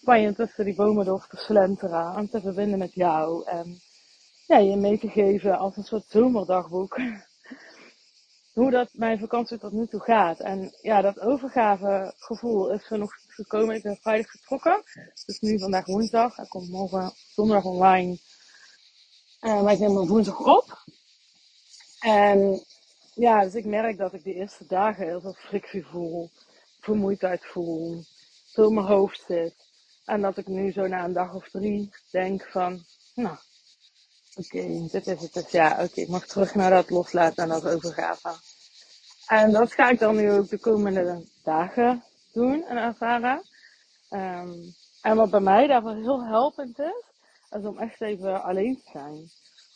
Spanje 0.00 0.34
tussen 0.34 0.64
die 0.64 0.74
bomen 0.74 1.04
door 1.04 1.26
te 1.28 1.36
slenteren. 1.36 2.16
En 2.16 2.28
te 2.28 2.40
verbinden 2.40 2.78
met 2.78 2.94
jou. 2.94 3.46
En 3.46 3.80
ja, 4.46 4.58
je 4.58 4.76
mee 4.76 4.98
te 4.98 5.08
geven 5.08 5.58
als 5.58 5.76
een 5.76 5.84
soort 5.84 6.04
zomerdagboek. 6.08 6.98
hoe 8.54 8.70
dat 8.70 8.88
mijn 8.92 9.18
vakantie 9.18 9.58
tot 9.58 9.72
nu 9.72 9.86
toe 9.86 10.00
gaat. 10.00 10.40
En 10.40 10.72
ja, 10.80 11.00
dat 11.00 11.20
overgavegevoel 11.20 12.70
is 12.70 12.90
er 12.90 12.98
nog 12.98 13.12
gekomen. 13.34 13.74
Ik 13.74 13.82
ben 13.82 13.96
vrijdag 14.00 14.30
vertrokken. 14.30 14.82
Dus 15.26 15.40
nu 15.40 15.58
vandaag 15.58 15.86
woensdag. 15.86 16.36
Hij 16.36 16.46
komt 16.46 16.68
morgen 16.68 17.12
zondag 17.34 17.64
online. 17.64 18.18
Uh, 19.40 19.62
maar 19.62 19.72
ik 19.72 19.78
neem 19.78 19.96
hem 19.96 20.08
woensdag 20.08 20.38
op. 20.38 20.84
En 22.00 22.64
ja, 23.14 23.42
dus 23.42 23.54
ik 23.54 23.64
merk 23.64 23.98
dat 23.98 24.12
ik 24.12 24.24
de 24.24 24.34
eerste 24.34 24.66
dagen 24.66 25.06
heel 25.06 25.20
veel 25.20 25.36
frictie 25.38 25.86
voel. 25.86 26.30
Vermoeidheid 26.80 27.44
voel. 27.44 28.04
Veel 28.52 28.68
in 28.68 28.74
mijn 28.74 28.86
hoofd 28.86 29.24
zit. 29.26 29.54
En 30.04 30.20
dat 30.20 30.36
ik 30.36 30.46
nu 30.46 30.72
zo 30.72 30.86
na 30.86 31.04
een 31.04 31.12
dag 31.12 31.34
of 31.34 31.48
drie 31.50 31.90
denk 32.10 32.48
van, 32.50 32.84
nou, 33.14 33.36
oké, 34.34 34.88
dit 34.90 35.06
is 35.06 35.20
het 35.20 35.32
dus. 35.32 35.50
Ja, 35.50 35.72
oké, 35.82 36.00
ik 36.00 36.08
mag 36.08 36.26
terug 36.26 36.54
naar 36.54 36.70
dat 36.70 36.90
loslaten 36.90 37.42
en 37.42 37.48
dat 37.48 37.68
overgaven. 37.68 38.34
En 39.26 39.52
dat 39.52 39.72
ga 39.72 39.88
ik 39.88 39.98
dan 39.98 40.16
nu 40.16 40.32
ook 40.32 40.48
de 40.48 40.58
komende 40.58 41.26
dagen 41.42 42.04
doen 42.32 42.64
en 42.64 42.76
ervaren. 42.76 43.42
Um, 44.10 44.74
en 45.02 45.16
wat 45.16 45.30
bij 45.30 45.40
mij 45.40 45.66
daarvoor 45.66 45.94
heel 45.94 46.24
helpend 46.24 46.78
is, 46.78 47.04
is 47.50 47.64
om 47.64 47.78
echt 47.78 48.00
even 48.00 48.42
alleen 48.42 48.76
te 48.76 48.90
zijn. 48.92 49.30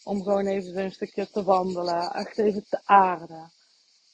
Om 0.04 0.22
gewoon 0.22 0.46
even 0.46 0.78
een 0.78 0.92
stukje 0.92 1.30
te 1.30 1.42
wandelen, 1.42 2.12
echt 2.12 2.38
even 2.38 2.64
te 2.68 2.80
aarden. 2.84 3.52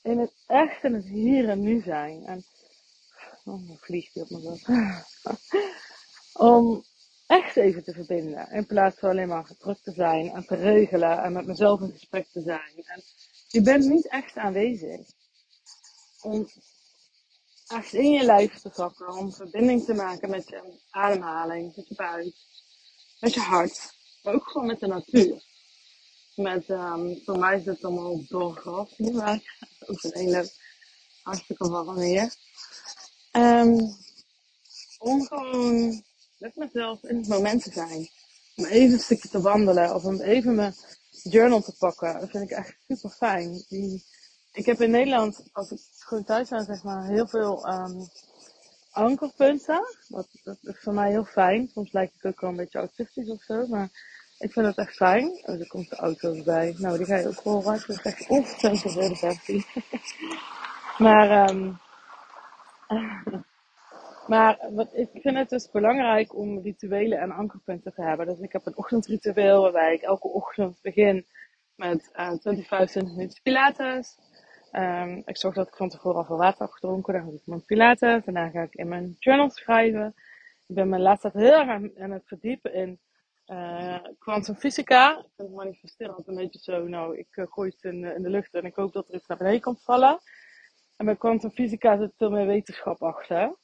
In 0.02 0.18
het 0.18 0.32
echt 0.46 0.84
in 0.84 0.94
het 0.94 1.04
hier 1.04 1.48
en 1.48 1.60
nu 1.60 1.80
zijn. 1.80 2.24
En, 2.26 2.44
oh, 3.44 3.70
vliegt 3.80 4.14
hij 4.14 4.22
op 4.22 4.30
mijn 4.30 4.42
rug. 4.42 5.08
om 6.32 6.84
echt 7.26 7.56
even 7.56 7.84
te 7.84 7.92
verbinden. 7.92 8.50
In 8.50 8.66
plaats 8.66 8.98
van 8.98 9.10
alleen 9.10 9.28
maar 9.28 9.50
druk 9.58 9.78
te 9.82 9.92
zijn 9.92 10.30
en 10.30 10.46
te 10.46 10.54
regelen 10.54 11.22
en 11.22 11.32
met 11.32 11.46
mezelf 11.46 11.80
in 11.80 11.92
gesprek 11.92 12.26
te 12.32 12.40
zijn. 12.40 12.84
En 12.84 13.02
je 13.48 13.62
bent 13.62 13.84
niet 13.84 14.08
echt 14.08 14.36
aanwezig. 14.36 15.06
Om 16.20 16.48
echt 17.72 17.92
in 17.92 18.10
je 18.10 18.24
lijf 18.24 18.60
te 18.60 18.70
zakken. 18.74 19.08
Om 19.08 19.32
verbinding 19.32 19.84
te 19.84 19.94
maken 19.94 20.30
met 20.30 20.48
je 20.48 20.78
ademhaling, 20.90 21.76
met 21.76 21.88
je 21.88 21.94
buik, 21.94 22.34
met 23.20 23.34
je 23.34 23.40
hart. 23.40 23.94
Maar 24.22 24.34
ook 24.34 24.48
gewoon 24.48 24.66
met 24.66 24.80
de 24.80 24.86
natuur. 24.86 25.42
Met, 26.36 26.68
um, 26.68 27.20
voor 27.24 27.38
mij 27.38 27.58
is 27.58 27.64
het 27.64 27.84
allemaal 27.84 28.24
doorgras 28.28 28.98
nu, 28.98 29.12
maar 29.12 29.58
ook 29.86 30.02
een 30.02 30.10
hele 30.12 30.50
hartstikke 31.22 31.68
warm 31.68 31.94
weer. 31.94 32.34
Um, 33.32 33.96
om 34.98 35.26
gewoon 35.26 36.02
met 36.38 36.56
mezelf 36.56 37.02
in 37.02 37.16
het 37.16 37.28
moment 37.28 37.62
te 37.62 37.72
zijn. 37.72 38.08
Om 38.56 38.64
even 38.64 38.92
een 38.92 39.00
stukje 39.00 39.28
te 39.28 39.40
wandelen 39.40 39.94
of 39.94 40.04
om 40.04 40.20
even 40.20 40.54
mijn 40.54 40.74
journal 41.22 41.62
te 41.62 41.76
pakken. 41.78 42.20
Dat 42.20 42.30
vind 42.30 42.44
ik 42.44 42.56
echt 42.56 42.76
super 42.88 43.10
fijn. 43.10 43.64
Die, 43.68 44.04
ik 44.52 44.66
heb 44.66 44.80
in 44.80 44.90
Nederland, 44.90 45.48
als 45.52 45.70
ik 45.70 45.78
gewoon 45.98 46.24
thuis 46.24 46.48
ben, 46.48 46.64
zeg 46.64 46.82
maar, 46.82 47.04
heel 47.04 47.26
veel 47.26 47.68
um, 47.68 48.08
ankerpunten. 48.90 49.80
Dat, 50.08 50.28
dat 50.42 50.58
is 50.60 50.78
voor 50.80 50.94
mij 50.94 51.10
heel 51.10 51.24
fijn. 51.24 51.68
Soms 51.68 51.92
lijkt 51.92 52.12
het 52.14 52.32
ook 52.32 52.40
wel 52.40 52.50
een 52.50 52.56
beetje 52.56 52.78
autistisch 52.78 53.28
of 53.28 53.42
zo, 53.42 53.66
maar 53.66 53.88
ik 54.38 54.52
vind 54.52 54.66
het 54.66 54.78
echt 54.78 54.96
fijn. 54.96 55.28
Oh, 55.28 55.60
er 55.60 55.66
komt 55.66 55.90
de 55.90 55.96
auto 55.96 56.34
erbij. 56.34 56.74
Nou, 56.78 56.96
die 56.96 57.06
ga 57.06 57.16
je 57.16 57.28
ook 57.28 57.42
horen. 57.42 57.74
Ik 57.74 57.86
ben 57.86 58.02
echt 58.02 58.28
ontzettend 58.28 58.92
veel 58.92 59.14
versie. 59.14 59.66
maar, 61.06 61.50
um, 61.50 61.78
maar 64.32 64.68
wat, 64.72 64.88
ik 64.92 65.08
vind 65.12 65.36
het 65.36 65.48
dus 65.48 65.70
belangrijk 65.70 66.34
om 66.34 66.62
rituelen 66.62 67.18
en 67.18 67.30
ankerpunten 67.30 67.94
te 67.94 68.02
hebben. 68.02 68.26
Dus 68.26 68.38
ik 68.38 68.52
heb 68.52 68.66
een 68.66 68.76
ochtendritueel 68.76 69.62
waarbij 69.62 69.94
ik 69.94 70.02
elke 70.02 70.28
ochtend 70.28 70.78
begin 70.82 71.26
met 71.76 72.10
uh, 72.12 72.32
25, 72.40 72.66
20 72.66 73.02
minuten 73.02 73.42
pilates. 73.42 74.18
Um, 74.72 75.22
ik 75.24 75.36
zorg 75.36 75.54
dat 75.54 75.68
ik 75.68 75.76
van 75.76 75.88
tevoren 75.88 76.18
al 76.18 76.24
veel 76.24 76.36
water 76.36 76.62
heb 76.62 76.70
gedronken. 76.70 77.12
Dan 77.12 77.22
ga 77.22 77.28
ik 77.28 77.42
mijn 77.44 77.64
pilates. 77.64 78.24
Daarna 78.24 78.50
ga 78.50 78.62
ik 78.62 78.74
in 78.74 78.88
mijn 78.88 79.16
journal 79.18 79.50
schrijven. 79.50 80.14
Ik 80.66 80.74
ben 80.74 80.88
mijn 80.88 81.02
laatste 81.02 81.30
tijd 81.30 81.44
heel 81.44 81.60
erg 81.60 81.98
aan, 81.98 82.10
het 82.10 82.26
verdiepen 82.26 82.74
in 82.74 83.00
uh, 83.46 83.98
kwantumfysica. 84.18 85.10
ik 85.10 85.30
vind 85.36 85.48
het 85.48 85.56
manifesteren 85.56 86.14
altijd 86.14 86.36
een 86.36 86.42
beetje 86.42 86.58
zo. 86.58 86.88
Nou, 86.88 87.18
ik 87.18 87.36
uh, 87.36 87.46
gooi 87.48 87.70
het 87.70 87.92
in, 87.92 88.00
de 88.00 88.30
lucht 88.30 88.54
en 88.54 88.64
ik 88.64 88.74
hoop 88.74 88.92
dat 88.92 89.08
er 89.08 89.14
iets 89.14 89.26
naar 89.26 89.38
beneden 89.38 89.60
komt 89.60 89.82
vallen. 89.82 90.18
En 90.96 91.04
bij 91.04 91.16
kwantumfysica 91.16 91.98
zit 91.98 92.12
veel 92.16 92.30
meer 92.30 92.46
wetenschap 92.46 93.02
achter. 93.02 93.56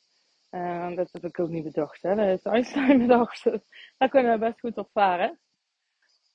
Uh, 0.50 0.96
dat 0.96 1.08
heb 1.12 1.24
ik 1.24 1.40
ook 1.40 1.48
niet 1.48 1.64
bedacht. 1.64 2.02
Hè. 2.02 2.14
Dat 2.14 2.24
heeft 2.24 2.46
Einstein 2.46 2.98
bedacht. 3.06 3.44
Daar 3.98 4.08
kunnen 4.08 4.32
we 4.32 4.38
best 4.38 4.60
goed 4.60 4.76
op 4.76 4.90
varen. 4.92 5.38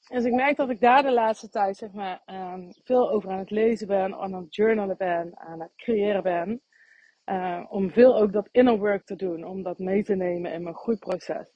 Dus 0.08 0.24
ik 0.24 0.34
merk 0.34 0.58
dat 0.58 0.70
ik 0.70 0.80
daar 0.80 1.04
de 1.04 1.12
laatste 1.12 1.50
tijd 1.50 1.78
zeg 1.78 1.92
maar, 1.92 2.22
um, 2.26 2.74
veel 2.84 3.12
over 3.12 3.30
aan 3.30 3.40
het 3.40 3.52
lezen 3.52 3.88
ben, 3.88 4.16
aan 4.16 4.34
het 4.34 4.56
journalen 4.56 4.98
ben, 4.98 5.40
aan 5.40 5.62
het 5.62 5.76
creëren 5.76 6.24
ben. 6.24 6.62
Uh, 7.26 7.66
om 7.70 7.92
veel 7.92 8.18
ook 8.18 8.34
dat 8.34 8.50
inner 8.52 8.78
work 8.78 9.06
te 9.06 9.16
doen, 9.16 9.44
om 9.44 9.64
dat 9.64 9.80
mee 9.80 10.04
te 10.04 10.16
nemen 10.16 10.54
in 10.54 10.64
mijn 10.64 10.76
groeiproces. 10.76 11.48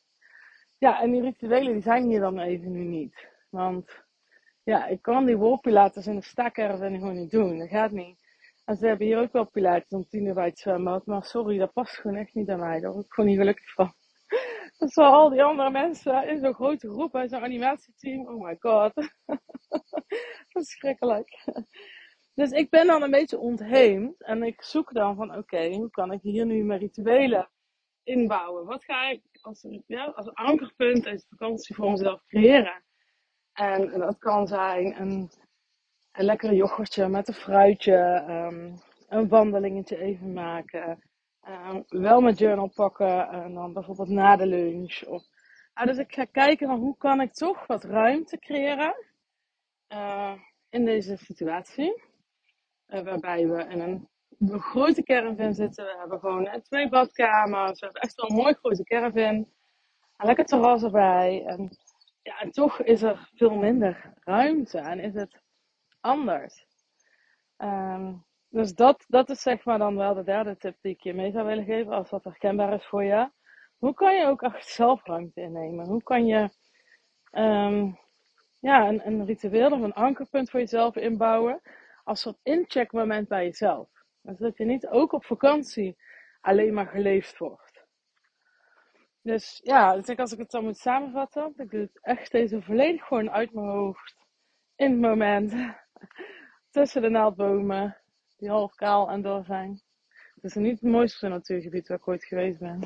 Ja, 0.78 1.02
en 1.02 1.12
die 1.12 1.22
rituelen 1.22 1.74
die 1.74 1.82
zijn 1.82 2.04
hier 2.04 2.20
dan 2.20 2.40
even 2.40 2.72
nu 2.72 2.84
niet. 2.84 3.28
Want 3.50 4.06
ja, 4.64 4.88
ik 4.88 5.02
kan 5.02 5.26
die 5.26 5.38
wolpilates 5.38 6.08
in 6.08 6.16
de 6.16 6.22
stakkerven 6.22 7.00
gewoon 7.00 7.16
niet 7.16 7.32
doen. 7.32 7.58
Dat 7.58 7.70
gaat 7.70 7.92
niet. 7.92 8.20
En 8.66 8.76
ze 8.76 8.88
hebben 8.88 9.08
hier 9.08 9.20
ook 9.20 9.32
wel 9.32 9.50
pilates 9.50 9.90
om 9.90 10.08
tien 10.08 10.26
uur 10.26 10.34
bij 10.34 10.46
het 10.46 10.60
zwembad. 10.60 11.06
Maar 11.06 11.24
sorry, 11.24 11.58
dat 11.58 11.74
past 11.74 11.96
gewoon 11.96 12.18
echt 12.18 12.34
niet 12.34 12.50
aan 12.50 12.60
mij. 12.60 12.80
Daar 12.80 12.92
word 12.92 13.06
ik 13.06 13.14
gewoon 13.14 13.30
niet 13.30 13.40
gelukkig 13.40 13.74
van. 13.74 13.94
Zijn 14.78 15.08
al 15.08 15.30
die 15.30 15.44
andere 15.44 15.70
mensen 15.70 16.28
in 16.28 16.40
zo'n 16.40 16.54
grote 16.54 16.90
groep, 16.90 17.16
in 17.16 17.30
zo'n 17.30 17.44
animatieteam. 17.44 18.28
Oh 18.28 18.44
my 18.44 18.56
god. 18.60 18.94
Verschrikkelijk. 20.54 21.46
Dus 22.34 22.52
ik 22.52 22.70
ben 22.70 22.88
dan 22.88 23.04
een 23.04 23.12
beetje 23.12 23.38
ontheemd. 23.38 24.24
En 24.24 24.44
ik 24.44 24.62
zoek 24.62 24.94
dan 24.94 25.16
van, 25.16 25.36
oké, 25.36 25.68
hoe 25.68 25.90
kan 25.90 26.12
ik 26.12 26.22
hier 26.22 26.46
nu 26.46 26.64
mijn 26.64 26.80
rituelen 26.80 27.50
inbouwen? 28.04 28.66
Wat 28.66 28.84
ga 28.84 29.10
ik 29.10 29.22
als, 29.42 29.66
ja, 29.86 30.06
als 30.06 30.34
ankerpunt 30.34 31.04
deze 31.04 31.26
vakantie 31.30 31.76
voor 31.76 31.92
mezelf 31.92 32.26
creëren? 32.26 32.84
En 33.54 34.00
dat 34.00 34.18
kan 34.18 34.48
zijn 34.48 35.02
een 35.02 35.30
een 36.18 36.26
lekkere 36.26 36.56
yoghurtje 36.56 37.08
met 37.08 37.28
een 37.28 37.34
fruitje, 37.34 38.26
um, 38.30 38.82
een 39.08 39.28
wandelingetje 39.28 39.98
even 39.98 40.34
maken. 40.34 41.07
Um, 41.50 41.84
wel 41.88 42.22
mijn 42.22 42.36
journal 42.36 42.72
pakken 42.76 43.30
en 43.30 43.54
dan 43.54 43.74
bijvoorbeeld 43.74 44.10
na 44.10 44.36
de 44.36 44.46
lunch. 44.46 45.04
Of, 45.04 45.24
dus 45.84 45.98
ik 45.98 46.14
ga 46.14 46.26
kijken 46.26 46.68
van 46.68 46.80
hoe 46.80 46.98
kan 46.98 47.22
ik 47.22 47.34
toch 47.34 47.68
wat 47.68 47.84
ruimte 47.84 48.40
creëren 48.40 48.96
uh, 49.94 50.34
in 50.70 50.86
deze 50.86 51.18
situatie. 51.18 52.04
Uh, 52.88 53.02
waarbij 53.02 53.48
we 53.48 53.64
in 53.64 53.80
een, 53.80 54.08
een 54.40 54.60
grote 54.60 55.04
caravan 55.04 55.54
zitten. 55.54 55.86
We 55.86 55.96
hebben 56.00 56.20
gewoon 56.20 56.62
twee 56.62 56.90
badkamers. 56.90 57.80
We 57.80 57.86
hebben 57.86 58.02
echt 58.02 58.16
wel 58.16 58.30
een 58.30 58.36
mooi 58.36 58.54
grote 58.54 58.84
caravan. 58.84 59.36
Een 60.18 60.26
lekker 60.26 60.46
terras 60.46 60.84
erbij. 60.84 61.46
En, 61.46 61.78
ja, 62.22 62.40
en 62.40 62.52
toch 62.52 62.82
is 62.82 63.02
er 63.02 63.30
veel 63.36 63.56
minder 63.56 64.14
ruimte. 64.20 64.80
En 64.80 65.00
is 65.00 65.14
het 65.14 65.42
anders. 66.00 66.66
Um, 67.58 68.26
dus 68.58 68.74
dat, 68.74 69.06
dat 69.08 69.30
is 69.30 69.42
zeg 69.42 69.66
maar 69.66 69.78
dan 69.78 69.96
wel 69.96 70.14
de 70.14 70.24
derde 70.24 70.58
tip 70.58 70.78
die 70.82 70.94
ik 70.94 71.02
je 71.02 71.14
mee 71.14 71.32
zou 71.32 71.46
willen 71.46 71.66
geven, 71.66 71.92
als 71.94 72.10
dat 72.10 72.24
herkenbaar 72.24 72.74
is 72.74 72.86
voor 72.86 73.04
je. 73.04 73.30
Hoe 73.78 73.94
kan 73.94 74.16
je 74.16 74.26
ook 74.26 74.42
echt 74.42 74.68
zelfruimte 74.68 75.42
innemen? 75.42 75.86
Hoe 75.86 76.04
kan 76.04 76.26
je 76.26 76.50
um, 77.32 78.00
ja, 78.60 78.88
een, 78.88 79.08
een 79.08 79.26
ritueel 79.26 79.72
of 79.72 79.82
een 79.82 79.94
ankerpunt 79.94 80.50
voor 80.50 80.60
jezelf 80.60 80.96
inbouwen 80.96 81.62
als 82.04 82.22
soort 82.22 82.40
incheckmoment 82.44 83.28
bij 83.28 83.44
jezelf? 83.44 83.90
Dus 84.22 84.38
dat 84.38 84.58
je 84.58 84.66
niet 84.66 84.88
ook 84.88 85.12
op 85.12 85.26
vakantie 85.26 85.98
alleen 86.42 86.74
maar 86.74 86.88
geleefd 86.88 87.38
wordt. 87.38 87.86
Dus 89.22 89.60
ja, 89.64 89.94
als 89.94 90.32
ik 90.32 90.38
het 90.38 90.52
zo 90.52 90.62
moet 90.62 90.78
samenvatten, 90.78 91.54
ik 91.58 91.70
doe 91.70 91.80
het 91.80 92.00
echt 92.02 92.32
deze 92.32 92.62
volledig 92.62 93.06
gewoon 93.06 93.32
uit 93.32 93.54
mijn 93.54 93.68
hoofd. 93.68 94.16
In 94.76 94.92
het 94.92 95.00
moment. 95.00 95.54
tussen 96.72 97.02
de 97.02 97.10
naaldbomen 97.10 97.98
die 98.38 98.50
half 98.50 98.76
kaal 98.76 99.10
en 99.10 99.22
door 99.22 99.44
zijn. 99.46 99.82
Het 100.34 100.44
is 100.44 100.54
niet 100.56 100.82
het 100.82 100.92
mooiste 100.92 101.28
natuurgebied 101.28 101.88
waar 101.88 101.98
ik 101.98 102.08
ooit 102.08 102.26
geweest 102.26 102.60
ben. 102.60 102.80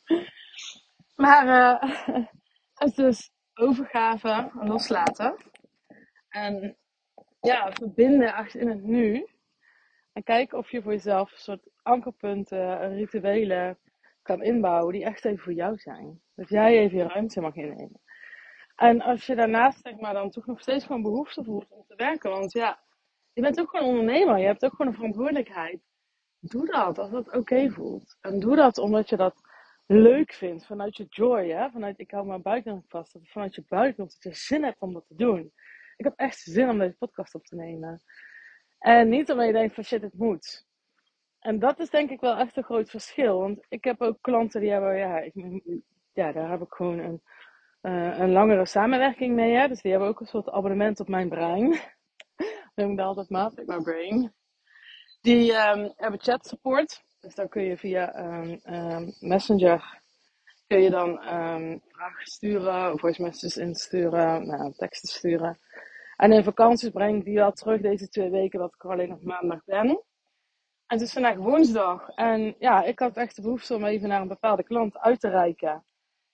maar 1.24 1.46
uh, 1.46 1.92
het 2.74 2.88
is 2.88 2.94
dus 2.94 3.30
overgave, 3.54 4.50
loslaten. 4.54 5.36
En 6.28 6.76
ja, 7.40 7.72
verbinden 7.72 8.34
echt 8.34 8.54
in 8.54 8.68
het 8.68 8.82
nu. 8.82 9.26
En 10.12 10.22
kijken 10.22 10.58
of 10.58 10.70
je 10.70 10.82
voor 10.82 10.92
jezelf 10.92 11.32
een 11.32 11.38
soort 11.38 11.68
ankerpunten, 11.82 12.94
rituelen 12.94 13.78
kan 14.22 14.42
inbouwen 14.42 14.92
die 14.92 15.04
echt 15.04 15.24
even 15.24 15.38
voor 15.38 15.52
jou 15.52 15.76
zijn. 15.76 16.20
Dat 16.34 16.48
jij 16.48 16.78
even 16.78 16.98
je 16.98 17.04
ruimte 17.04 17.40
mag 17.40 17.54
innemen. 17.54 18.00
En 18.76 19.00
als 19.00 19.26
je 19.26 19.34
daarnaast 19.34 19.80
zeg 19.82 19.96
maar, 19.96 20.12
dan 20.12 20.30
toch 20.30 20.46
nog 20.46 20.60
steeds 20.60 20.84
gewoon 20.84 21.02
behoefte 21.02 21.44
voelt 21.44 21.70
om 21.70 21.84
te 21.86 21.94
werken. 21.96 22.30
Want 22.30 22.52
ja, 22.52 22.78
je 23.38 23.44
bent 23.44 23.60
ook 23.60 23.70
gewoon 23.70 23.88
ondernemer. 23.88 24.38
Je 24.38 24.46
hebt 24.46 24.64
ook 24.64 24.70
gewoon 24.70 24.86
een 24.86 24.94
verantwoordelijkheid. 24.94 25.80
Doe 26.38 26.66
dat 26.66 26.98
als 26.98 27.10
het 27.10 27.32
oké 27.32 27.70
voelt. 27.70 28.16
En 28.20 28.40
doe 28.40 28.56
dat 28.56 28.78
omdat 28.78 29.08
je 29.08 29.16
dat 29.16 29.40
leuk 29.86 30.32
vindt. 30.32 30.66
Vanuit 30.66 30.96
je 30.96 31.06
joy. 31.08 31.48
Hè? 31.48 31.70
Vanuit 31.70 31.98
ik 31.98 32.10
hou 32.10 32.26
mijn 32.26 32.42
buik 32.42 32.70
vast. 32.86 33.18
Vanuit 33.22 33.54
je 33.54 33.64
buik. 33.68 33.98
Omdat 33.98 34.16
je 34.20 34.34
zin 34.34 34.64
hebt 34.64 34.80
om 34.80 34.92
dat 34.92 35.06
te 35.06 35.14
doen. 35.14 35.52
Ik 35.96 36.04
heb 36.04 36.12
echt 36.16 36.38
zin 36.38 36.68
om 36.68 36.78
deze 36.78 36.96
podcast 36.98 37.34
op 37.34 37.44
te 37.44 37.54
nemen. 37.54 38.02
En 38.78 39.08
niet 39.08 39.30
omdat 39.30 39.46
je 39.46 39.52
denkt 39.52 39.74
van 39.74 39.84
shit, 39.84 40.02
het 40.02 40.18
moet. 40.18 40.66
En 41.40 41.58
dat 41.58 41.78
is 41.78 41.90
denk 41.90 42.10
ik 42.10 42.20
wel 42.20 42.36
echt 42.36 42.56
een 42.56 42.64
groot 42.64 42.90
verschil. 42.90 43.38
Want 43.38 43.66
ik 43.68 43.84
heb 43.84 44.00
ook 44.00 44.18
klanten 44.20 44.60
die 44.60 44.70
hebben, 44.70 44.96
ja, 44.96 45.18
ik, 45.18 45.32
ja 46.12 46.32
daar 46.32 46.50
heb 46.50 46.60
ik 46.60 46.72
gewoon 46.72 46.98
een, 46.98 47.22
uh, 47.82 48.18
een 48.18 48.32
langere 48.32 48.66
samenwerking 48.66 49.34
mee. 49.34 49.54
Hè? 49.54 49.68
Dus 49.68 49.82
die 49.82 49.90
hebben 49.90 50.08
ook 50.08 50.20
een 50.20 50.26
soort 50.26 50.50
abonnement 50.50 51.00
op 51.00 51.08
mijn 51.08 51.28
brein. 51.28 51.96
Noem 52.82 52.90
ik 52.90 52.96
dat 52.96 53.06
altijd 53.06 53.30
maar, 53.30 53.50
my 53.54 53.82
brain. 53.82 54.34
Die 55.20 55.52
um, 55.52 55.92
hebben 55.96 56.20
chat 56.20 56.46
support. 56.46 57.02
Dus 57.20 57.34
dan 57.34 57.48
kun 57.48 57.62
je 57.62 57.76
via 57.76 58.18
um, 58.18 58.60
um, 58.74 59.14
Messenger 59.20 59.98
kun 60.68 60.82
je 60.82 60.90
dan 60.90 61.18
vragen 61.88 62.26
sturen, 62.26 62.98
voice 62.98 63.22
messages 63.22 63.56
insturen, 63.56 64.46
nou, 64.46 64.72
teksten 64.72 65.08
sturen. 65.08 65.58
En 66.16 66.32
in 66.32 66.44
vakanties 66.44 66.90
breng 66.90 67.18
ik 67.18 67.24
die 67.24 67.42
al 67.42 67.52
terug 67.52 67.80
deze 67.80 68.08
twee 68.08 68.30
weken 68.30 68.58
dat 68.58 68.74
ik 68.74 68.84
er 68.84 68.90
alleen 68.90 69.08
nog 69.08 69.22
maandag 69.22 69.64
ben. 69.64 69.88
En 69.88 70.96
het 70.96 71.00
is 71.00 71.12
vandaag 71.12 71.36
woensdag. 71.36 72.08
En 72.08 72.54
ja, 72.58 72.84
ik 72.84 72.98
had 72.98 73.16
echt 73.16 73.36
de 73.36 73.42
behoefte 73.42 73.74
om 73.74 73.84
even 73.84 74.08
naar 74.08 74.20
een 74.20 74.28
bepaalde 74.28 74.62
klant 74.62 74.98
uit 74.98 75.20
te 75.20 75.28
reiken. 75.28 75.84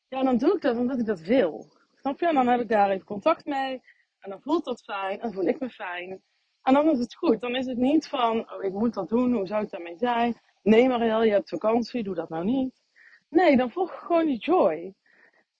Ja, 0.08 0.22
dan 0.22 0.36
doe 0.36 0.54
ik 0.54 0.62
dat 0.62 0.76
omdat 0.76 0.98
ik 0.98 1.06
dat 1.06 1.20
wil. 1.20 1.72
Snap 1.94 2.20
je? 2.20 2.26
En 2.28 2.34
dan 2.34 2.46
heb 2.46 2.60
ik 2.60 2.68
daar 2.68 2.90
even 2.90 3.06
contact 3.06 3.44
mee. 3.44 3.82
En 4.18 4.30
dan 4.30 4.40
voelt 4.40 4.64
dat 4.64 4.82
fijn. 4.82 5.12
En 5.12 5.18
dan 5.20 5.32
voel 5.32 5.46
ik 5.46 5.60
me 5.60 5.70
fijn. 5.70 6.22
En 6.64 6.75
dan 6.75 6.90
is 6.90 6.99
het 6.99 7.14
goed. 7.14 7.40
Dan 7.40 7.56
is 7.56 7.66
het 7.66 7.78
niet 7.78 8.09
van, 8.09 8.52
oh, 8.52 8.62
ik 8.64 8.73
moet 8.73 8.94
dat 8.94 9.09
doen. 9.09 9.33
Hoe 9.33 9.47
zou 9.47 9.62
het 9.62 9.71
daarmee 9.71 9.97
zijn? 9.97 10.40
Nee, 10.62 10.88
Marielle, 10.88 11.26
je 11.26 11.33
hebt 11.33 11.49
vakantie. 11.49 12.02
Doe 12.02 12.14
dat 12.14 12.28
nou 12.28 12.44
niet. 12.44 12.83
Nee, 13.28 13.56
dan 13.56 13.71
volg 13.71 13.99
gewoon 13.99 14.26
die 14.26 14.38
joy. 14.38 14.94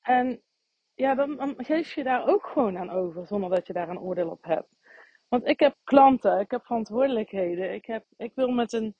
En 0.03 0.43
ja, 0.95 1.15
dan, 1.15 1.55
geef 1.57 1.93
je 1.93 2.03
daar 2.03 2.27
ook 2.27 2.47
gewoon 2.47 2.79
aan 2.79 2.91
over, 2.91 3.27
zonder 3.27 3.51
dat 3.51 3.67
je 3.67 3.73
daar 3.73 3.89
een 3.89 4.01
oordeel 4.01 4.29
op 4.29 4.45
hebt. 4.45 4.69
Want 5.29 5.47
ik 5.47 5.61
heb 5.61 5.77
klanten, 5.85 6.41
ik 6.41 6.51
heb 6.51 6.65
verantwoordelijkheden. 6.65 7.75
Ik, 7.75 7.85
heb, 7.87 8.05
ik 8.17 8.33
wil 8.35 8.49
met 8.49 8.73
een, 8.73 8.95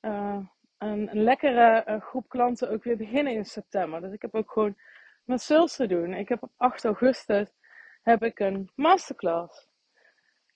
uh, 0.00 0.38
een, 0.78 1.08
lekkere 1.12 1.84
uh, 1.88 2.00
groep 2.00 2.28
klanten 2.28 2.70
ook 2.70 2.84
weer 2.84 2.96
beginnen 2.96 3.32
in 3.32 3.44
september. 3.44 4.00
Dus 4.00 4.12
ik 4.12 4.22
heb 4.22 4.34
ook 4.34 4.50
gewoon 4.50 4.76
met 5.24 5.40
sales 5.40 5.76
te 5.76 5.86
doen. 5.86 6.14
Ik 6.14 6.28
heb 6.28 6.42
op 6.42 6.50
8 6.56 6.84
augustus 6.84 7.48
heb 8.02 8.22
ik 8.22 8.38
een 8.38 8.70
masterclass. 8.74 9.69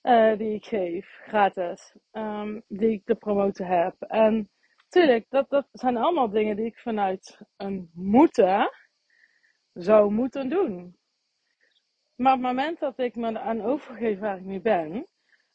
Uh, 0.05 0.37
die 0.37 0.53
ik 0.53 0.65
geef, 0.65 1.19
gratis. 1.27 1.95
Um, 2.11 2.63
die 2.67 2.91
ik 2.91 3.05
te 3.05 3.15
promoten 3.15 3.65
heb. 3.65 3.95
En 4.01 4.49
tuurlijk, 4.89 5.25
dat, 5.29 5.49
dat 5.49 5.67
zijn 5.71 5.97
allemaal 5.97 6.29
dingen 6.29 6.55
die 6.55 6.65
ik 6.65 6.77
vanuit 6.77 7.39
een 7.57 7.89
moeten 7.93 8.69
zou 9.73 10.11
moeten 10.11 10.49
doen. 10.49 10.97
Maar 12.15 12.33
op 12.33 12.39
het 12.39 12.47
moment 12.47 12.79
dat 12.79 12.99
ik 12.99 13.15
me 13.15 13.39
aan 13.39 13.61
overgeef 13.61 14.19
waar 14.19 14.37
ik 14.37 14.43
nu 14.43 14.61
ben, 14.61 15.05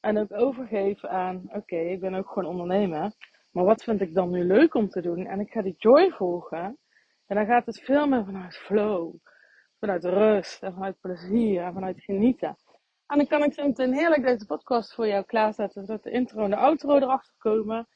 en 0.00 0.19
ook 0.19 0.33
overgeef 0.33 1.04
aan, 1.04 1.49
oké, 1.52 1.76
ik 1.76 2.00
ben 2.00 2.14
ook 2.14 2.28
gewoon 2.28 2.50
ondernemer, 2.50 3.12
maar 3.50 3.64
wat 3.64 3.83
vind 3.83 4.00
ik 4.00 4.14
dan 4.14 4.30
nu 4.30 4.45
leuk 4.45 4.75
om 4.75 4.88
te 4.88 5.00
doen? 5.00 5.26
En 5.26 5.40
ik 5.40 5.50
ga 5.50 5.62
die 5.62 5.75
joy 5.78 6.11
volgen, 6.11 6.78
en 7.26 7.37
dan 7.37 7.47
gaat 7.47 7.66
het 7.66 7.80
veel 7.80 8.07
meer 8.07 8.25
vanuit 8.25 8.57
flow, 8.57 9.14
vanuit 9.78 10.04
rust 10.04 10.62
en 10.62 10.73
vanuit 10.73 11.00
plezier 11.00 11.62
en 11.62 11.73
vanuit 11.73 12.02
genieten. 12.02 12.57
En 13.11 13.17
dan 13.17 13.26
kan 13.26 13.43
ik 13.43 13.52
zo 13.52 13.67
meteen 13.67 13.95
heerlijk 13.95 14.23
deze 14.23 14.47
podcast 14.47 14.95
voor 14.95 15.07
jou 15.07 15.25
klaarzetten, 15.25 15.87
zodat 15.87 16.02
de 16.02 16.11
intro 16.11 16.45
en 16.45 16.50
de 16.50 16.57
outro 16.57 16.97
erachter 16.97 17.35
komen. 17.38 17.88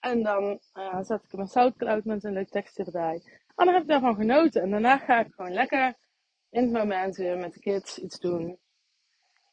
En 0.00 0.22
dan 0.22 0.60
uh, 0.74 0.98
zet 1.02 1.22
ik 1.24 1.30
hem 1.30 1.40
een 1.40 1.46
Soundcloud 1.46 2.04
met 2.04 2.24
een 2.24 2.32
leuk 2.32 2.48
tekstje 2.48 2.84
erbij. 2.84 3.22
En 3.56 3.64
dan 3.64 3.74
heb 3.74 3.82
ik 3.82 3.88
daarvan 3.88 4.14
genoten. 4.14 4.62
En 4.62 4.70
daarna 4.70 4.98
ga 4.98 5.20
ik 5.20 5.34
gewoon 5.34 5.52
lekker 5.52 5.96
in 6.50 6.62
het 6.62 6.72
moment 6.72 7.16
weer 7.16 7.38
met 7.38 7.52
de 7.52 7.60
kids 7.60 7.98
iets 7.98 8.18
doen. 8.18 8.58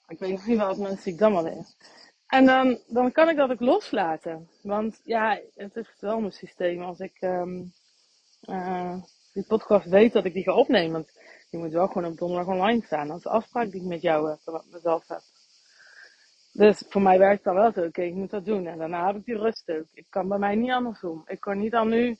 Ik 0.07 0.19
weet 0.19 0.31
nog 0.31 0.45
niet 0.45 0.57
wat 0.57 0.77
mensen 0.77 1.01
zie 1.01 1.13
ik 1.13 1.19
dan 1.19 1.33
wel 1.33 1.43
weer. 1.43 1.65
En 2.27 2.45
dan, 2.45 2.79
dan 2.87 3.11
kan 3.11 3.29
ik 3.29 3.35
dat 3.35 3.49
ook 3.49 3.59
loslaten. 3.59 4.49
Want 4.61 5.01
ja, 5.03 5.39
het 5.53 5.75
is 5.75 5.87
wel 5.99 6.19
mijn 6.19 6.31
systeem 6.31 6.81
als 6.81 6.99
ik 6.99 7.21
um, 7.21 7.73
die 9.33 9.45
podcast 9.47 9.85
weet 9.89 10.13
dat 10.13 10.25
ik 10.25 10.33
die 10.33 10.43
ga 10.43 10.53
opnemen. 10.53 11.05
Die 11.55 11.63
moet 11.63 11.73
wel 11.73 11.87
gewoon 11.87 12.11
op 12.11 12.17
donderdag 12.17 12.53
online 12.53 12.85
staan. 12.85 13.07
Dat 13.07 13.17
is 13.17 13.23
de 13.23 13.29
afspraak 13.29 13.71
die 13.71 13.81
ik 13.81 13.87
met 13.87 14.01
jou 14.01 14.29
heb, 14.29 14.39
wat 14.43 14.65
mezelf 14.71 15.07
heb. 15.07 15.21
Dus 16.51 16.83
voor 16.89 17.01
mij 17.01 17.17
werkt 17.19 17.43
dat 17.43 17.53
wel 17.53 17.71
zo. 17.71 17.85
Oké, 17.85 18.01
ik 18.01 18.13
moet 18.13 18.29
dat 18.29 18.45
doen. 18.45 18.67
En 18.67 18.77
daarna 18.77 19.07
heb 19.07 19.15
ik 19.15 19.25
die 19.25 19.37
rust 19.37 19.69
ook. 19.69 19.85
Ik 19.93 20.05
kan 20.09 20.27
bij 20.27 20.37
mij 20.37 20.55
niet 20.55 20.71
anders 20.71 20.99
doen. 20.99 21.21
Ik 21.25 21.39
kan 21.39 21.57
niet 21.57 21.71
dan 21.71 21.89
nu 21.89 22.17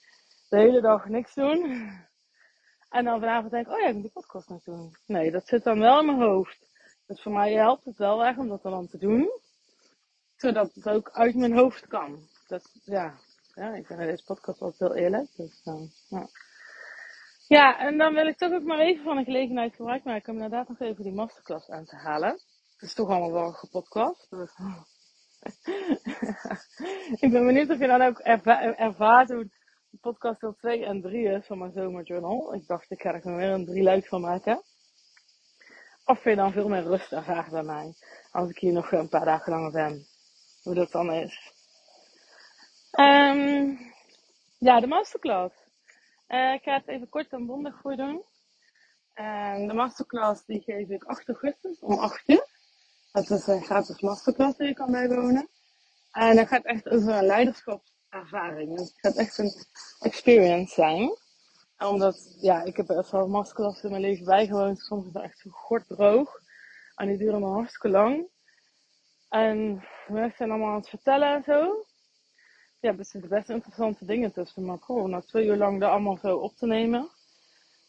de 0.50 0.58
hele 0.58 0.82
dag 0.82 1.08
niks 1.08 1.34
doen. 1.34 1.92
En 2.90 3.04
dan 3.04 3.20
vanavond 3.20 3.52
denk 3.52 3.68
ik, 3.68 3.74
oh 3.74 3.80
ja, 3.80 3.88
ik 3.88 3.94
moet 3.94 4.02
die 4.02 4.12
podcast 4.12 4.50
nog 4.50 4.64
doen. 4.64 4.96
Nee, 5.06 5.32
dat 5.32 5.48
zit 5.48 5.64
dan 5.64 5.80
wel 5.80 6.00
in 6.00 6.06
mijn 6.06 6.22
hoofd. 6.22 6.58
Dus 7.06 7.22
voor 7.22 7.32
mij 7.32 7.54
helpt 7.54 7.86
het 7.86 7.98
wel 7.98 8.26
echt 8.26 8.38
om 8.38 8.48
dat 8.48 8.64
dan 8.64 8.88
te 8.88 8.98
doen. 8.98 9.30
Zodat 10.36 10.74
het 10.74 10.90
ook 10.90 11.10
uit 11.12 11.36
mijn 11.36 11.58
hoofd 11.58 11.88
kan. 11.88 12.20
Dat, 12.48 12.72
ja, 12.84 13.14
ja 13.54 13.74
ik 13.74 13.88
ben 13.88 13.98
deze 13.98 14.24
podcast 14.24 14.62
altijd 14.62 14.80
heel 14.80 15.04
eerlijk. 15.04 15.36
Dus, 15.36 15.62
uh, 15.66 15.90
ja. 16.10 16.28
Ja, 17.48 17.80
en 17.80 17.98
dan 17.98 18.14
wil 18.14 18.28
ik 18.28 18.38
toch 18.38 18.52
ook 18.52 18.64
maar 18.64 18.80
even 18.80 19.04
van 19.04 19.18
de 19.18 19.24
gelegenheid 19.24 19.76
gebruik 19.76 20.04
maken 20.04 20.34
om 20.34 20.36
inderdaad 20.36 20.68
nog 20.68 20.80
even 20.80 21.04
die 21.04 21.14
masterclass 21.14 21.70
aan 21.70 21.86
te 21.86 21.96
halen. 21.96 22.32
Het 22.74 22.82
is 22.82 22.94
toch 22.94 23.10
allemaal 23.10 23.32
wel 23.32 23.46
een 23.46 23.54
gepodcast. 23.54 24.30
Dus, 24.30 24.52
ik 27.24 27.32
ben 27.32 27.46
benieuwd 27.46 27.70
of 27.70 27.80
je 27.80 27.88
dan 27.88 28.02
ook 28.02 28.20
erva 28.20 28.76
ervaart 28.76 29.30
hoe 29.30 29.50
podcast 30.02 30.40
deel 30.40 30.56
2 30.56 30.86
en 30.86 31.02
3 31.02 31.30
is 31.30 31.46
van 31.46 31.58
mijn 31.58 31.72
zomerjournal. 31.72 32.54
Ik 32.54 32.68
dacht, 32.68 32.92
ik 32.92 33.02
ga 33.02 33.14
er 33.14 33.22
gewoon 33.22 33.38
weer 33.38 33.50
een 33.50 33.66
drie 33.66 33.84
leuk 33.84 34.08
van 34.08 34.22
maken. 34.22 34.62
Of 36.06 36.24
je 36.24 36.36
dan 36.36 36.52
veel 36.52 36.68
meer 36.68 36.84
rust 36.84 37.12
ervaart 37.12 37.52
bij 37.52 37.64
mij. 37.64 37.94
Als 38.32 38.50
ik 38.50 38.58
hier 38.58 38.74
nog 38.74 38.92
een 38.92 39.10
paar 39.10 39.26
dagen 39.26 39.54
langer 39.54 39.72
ben. 39.72 40.06
Hoe 40.64 40.74
dat 40.74 40.92
dan 40.92 41.12
is. 41.12 41.54
Um, 42.92 43.78
ja, 44.58 44.80
de 44.80 44.88
masterclass. 44.88 45.65
Uh, 46.28 46.54
ik 46.54 46.64
ga 46.64 46.74
het 46.74 46.88
even 46.88 47.10
kort 47.10 47.32
en 47.32 47.46
bondig 47.46 47.80
voor 47.82 47.96
doen. 47.96 48.24
Uh, 49.16 49.68
de 49.68 49.74
masterclass 49.74 50.46
die 50.46 50.62
geef 50.62 50.90
ik 50.90 51.04
8 51.04 51.28
augustus 51.28 51.80
om 51.80 52.00
8 52.00 52.30
uur. 52.30 52.48
Dat 53.12 53.30
is 53.30 53.48
een 53.48 53.64
gratis 53.64 54.02
masterclass 54.02 54.58
die 54.58 54.68
je 54.68 54.74
kan 54.74 54.92
bijwonen. 54.92 55.50
En 56.12 56.36
dat 56.36 56.48
gaat 56.48 56.66
echt 56.66 56.90
over 56.90 57.14
een 57.14 57.26
leiderschap 57.26 57.84
ervaring. 58.10 58.78
Dus 58.78 58.88
het 58.88 59.00
gaat 59.00 59.16
echt 59.16 59.38
een 59.38 59.54
experience 60.00 60.74
zijn. 60.74 61.18
Omdat, 61.78 62.38
ja, 62.42 62.64
ik 62.64 62.78
heb 62.78 62.86
best 62.86 63.12
wel 63.12 63.28
masterclass 63.28 63.84
in 63.84 63.90
mijn 63.90 64.02
leven 64.02 64.26
bijgewoond. 64.26 64.80
Soms 64.80 65.08
is 65.08 65.14
het 65.14 65.24
echt 65.24 65.40
zo 65.40 65.80
droog. 65.88 66.42
En 66.96 67.08
die 67.08 67.18
duren 67.18 67.42
maar 67.42 67.50
hartstikke 67.50 67.90
lang. 67.90 68.28
En 69.30 69.84
mensen 70.08 70.38
zijn 70.38 70.50
allemaal 70.50 70.70
aan 70.70 70.80
het 70.80 70.90
vertellen 70.90 71.36
en 71.36 71.44
zo. 71.44 71.86
Ja, 72.80 72.98
er 72.98 73.06
zitten 73.06 73.30
best 73.30 73.50
interessante 73.50 74.06
dingen 74.06 74.32
tussen. 74.32 74.66
Maar 74.66 74.80
cool, 74.80 75.08
na 75.08 75.22
twee 75.22 75.46
uur 75.46 75.58
lang 75.58 75.80
dat 75.80 75.90
allemaal 75.90 76.18
zo 76.18 76.38
op 76.38 76.56
te 76.56 76.66
nemen. 76.66 77.10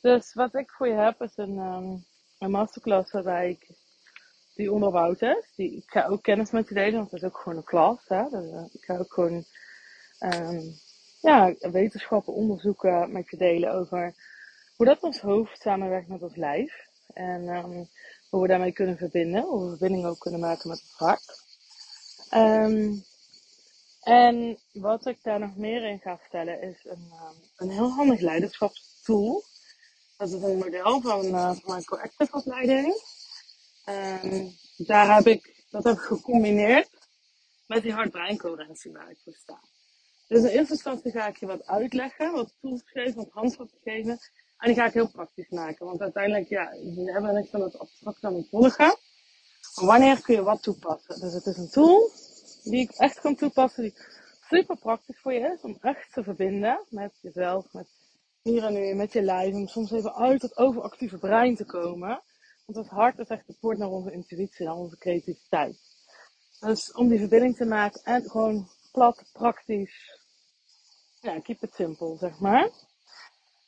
Dus 0.00 0.34
wat 0.34 0.54
ik 0.54 0.70
voor 0.70 0.88
je 0.88 0.94
heb 0.94 1.22
is 1.22 1.36
een, 1.36 1.58
um, 1.58 2.04
een 2.38 2.50
masterclass 2.50 3.12
waarbij 3.12 3.50
ik 3.50 3.74
die 4.54 4.72
onderbouwd 4.72 5.22
is. 5.22 5.52
Die, 5.56 5.76
ik 5.76 5.90
ga 5.90 6.06
ook 6.06 6.22
kennis 6.22 6.50
met 6.50 6.68
je 6.68 6.74
delen, 6.74 6.98
want 6.98 7.10
het 7.10 7.22
is 7.22 7.28
ook 7.28 7.38
gewoon 7.38 7.58
een 7.58 7.64
klas. 7.64 8.08
Hè? 8.08 8.28
Dus, 8.28 8.50
uh, 8.50 8.64
ik 8.72 8.84
ga 8.84 8.98
ook 8.98 9.12
gewoon 9.12 9.44
um, 10.20 10.74
ja, 11.20 11.54
wetenschappen, 11.58 12.32
onderzoeken 12.32 13.12
met 13.12 13.30
je 13.30 13.36
delen 13.36 13.72
over 13.72 14.14
hoe 14.76 14.86
dat 14.86 15.02
ons 15.02 15.20
hoofd 15.20 15.60
samenwerkt 15.60 16.08
met 16.08 16.22
ons 16.22 16.36
lijf. 16.36 16.88
En 17.12 17.48
um, 17.48 17.88
hoe 18.30 18.42
we 18.42 18.48
daarmee 18.48 18.72
kunnen 18.72 18.96
verbinden, 18.96 19.42
hoe 19.42 19.62
we 19.62 19.68
verbinding 19.68 20.06
ook 20.06 20.18
kunnen 20.18 20.40
maken 20.40 20.68
met 20.68 20.80
het 20.80 20.92
hart. 20.96 21.44
En 24.06 24.58
wat 24.72 25.06
ik 25.06 25.22
daar 25.22 25.38
nog 25.38 25.56
meer 25.56 25.84
in 25.84 25.98
ga 25.98 26.18
vertellen 26.18 26.62
is 26.62 26.84
een, 26.84 27.12
een 27.56 27.70
heel 27.70 27.90
handig 27.90 28.20
leiderschapstool. 28.20 29.44
Dat 30.16 30.28
is 30.28 30.42
een 30.42 30.58
model 30.58 31.00
van, 31.00 31.24
uh, 31.24 31.52
van 31.54 31.84
mijn 32.18 32.32
opleiding. 32.32 33.02
Um, 33.88 34.52
daar 34.76 35.14
heb 35.14 35.26
ik, 35.26 35.64
dat 35.70 35.84
heb 35.84 35.94
ik 35.94 36.00
gecombineerd 36.00 36.90
met 37.66 37.82
die 37.82 37.92
hart-breincoherentie 37.92 38.92
waar 38.92 39.10
ik 39.10 39.18
voor 39.24 39.34
sta. 39.34 39.60
Dus 40.28 40.38
in 40.38 40.46
eerste 40.46 40.72
instantie 40.72 41.10
ga 41.10 41.26
ik 41.26 41.36
je 41.36 41.46
wat 41.46 41.66
uitleggen, 41.66 42.32
wat 42.32 42.54
tools 42.60 42.82
geven, 42.84 43.14
wat 43.14 43.30
handvatten 43.30 43.78
geven. 43.84 44.18
En 44.58 44.66
die 44.66 44.74
ga 44.74 44.86
ik 44.86 44.92
heel 44.92 45.10
praktisch 45.10 45.48
maken. 45.48 45.86
Want 45.86 46.00
uiteindelijk, 46.00 46.48
ja, 46.48 46.70
we 46.70 47.12
hebben 47.12 47.34
niks 47.34 47.50
van 47.50 47.62
het 47.62 47.78
abstract 47.78 48.24
aan 48.24 48.34
het 48.34 48.48
volgen. 48.48 48.96
Wanneer 49.74 50.20
kun 50.20 50.34
je 50.34 50.42
wat 50.42 50.62
toepassen? 50.62 51.20
Dus 51.20 51.32
het 51.32 51.46
is 51.46 51.56
een 51.56 51.70
tool 51.70 52.10
die 52.70 52.80
ik 52.80 52.90
echt 52.90 53.20
kan 53.20 53.34
toepassen, 53.34 53.82
die 53.82 53.94
super 54.48 54.76
praktisch 54.76 55.20
voor 55.20 55.32
je 55.32 55.52
is. 55.54 55.60
Om 55.60 55.78
echt 55.80 56.12
te 56.12 56.22
verbinden 56.22 56.80
met 56.88 57.18
jezelf, 57.20 57.72
met 57.72 57.88
hier 58.42 58.64
en 58.64 58.72
nu, 58.72 58.94
met 58.94 59.12
je 59.12 59.22
lijf. 59.22 59.54
Om 59.54 59.66
soms 59.66 59.90
even 59.90 60.14
uit 60.14 60.42
het 60.42 60.56
overactieve 60.56 61.18
brein 61.18 61.54
te 61.56 61.64
komen. 61.64 62.22
Want 62.66 62.78
het 62.78 62.88
hart 62.88 63.18
is 63.18 63.28
echt 63.28 63.46
de 63.46 63.56
poort 63.60 63.78
naar 63.78 63.88
onze 63.88 64.12
intuïtie, 64.12 64.66
naar 64.66 64.74
onze 64.74 64.98
creativiteit. 64.98 65.78
Dus 66.60 66.92
om 66.92 67.08
die 67.08 67.18
verbinding 67.18 67.56
te 67.56 67.64
maken 67.64 68.00
en 68.04 68.30
gewoon 68.30 68.68
plat, 68.92 69.24
praktisch, 69.32 70.20
ja, 71.20 71.40
keep 71.40 71.62
it 71.62 71.74
simple, 71.74 72.16
zeg 72.16 72.40
maar. 72.40 72.70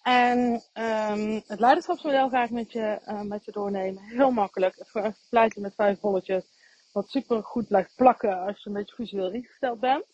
En 0.02 0.62
um, 0.74 1.42
het 1.46 1.60
leiderschapsmodel 1.60 2.28
ga 2.28 2.44
ik 2.44 2.50
met 2.50 2.72
je, 2.72 3.00
uh, 3.06 3.20
met 3.20 3.44
je 3.44 3.52
doornemen. 3.52 4.02
Heel 4.02 4.30
makkelijk. 4.30 4.74
Het 4.74 4.84
is 4.84 4.90
gewoon 4.90 5.14
een 5.30 5.62
met 5.62 5.74
vijf 5.74 6.00
bolletjes. 6.00 6.44
Wat 6.92 7.08
super 7.08 7.42
goed 7.42 7.68
blijft 7.68 7.96
plakken 7.96 8.38
als 8.40 8.62
je 8.62 8.68
een 8.68 8.76
beetje 8.76 8.94
visueel 8.94 9.30
ingesteld 9.30 9.80
bent. 9.80 10.04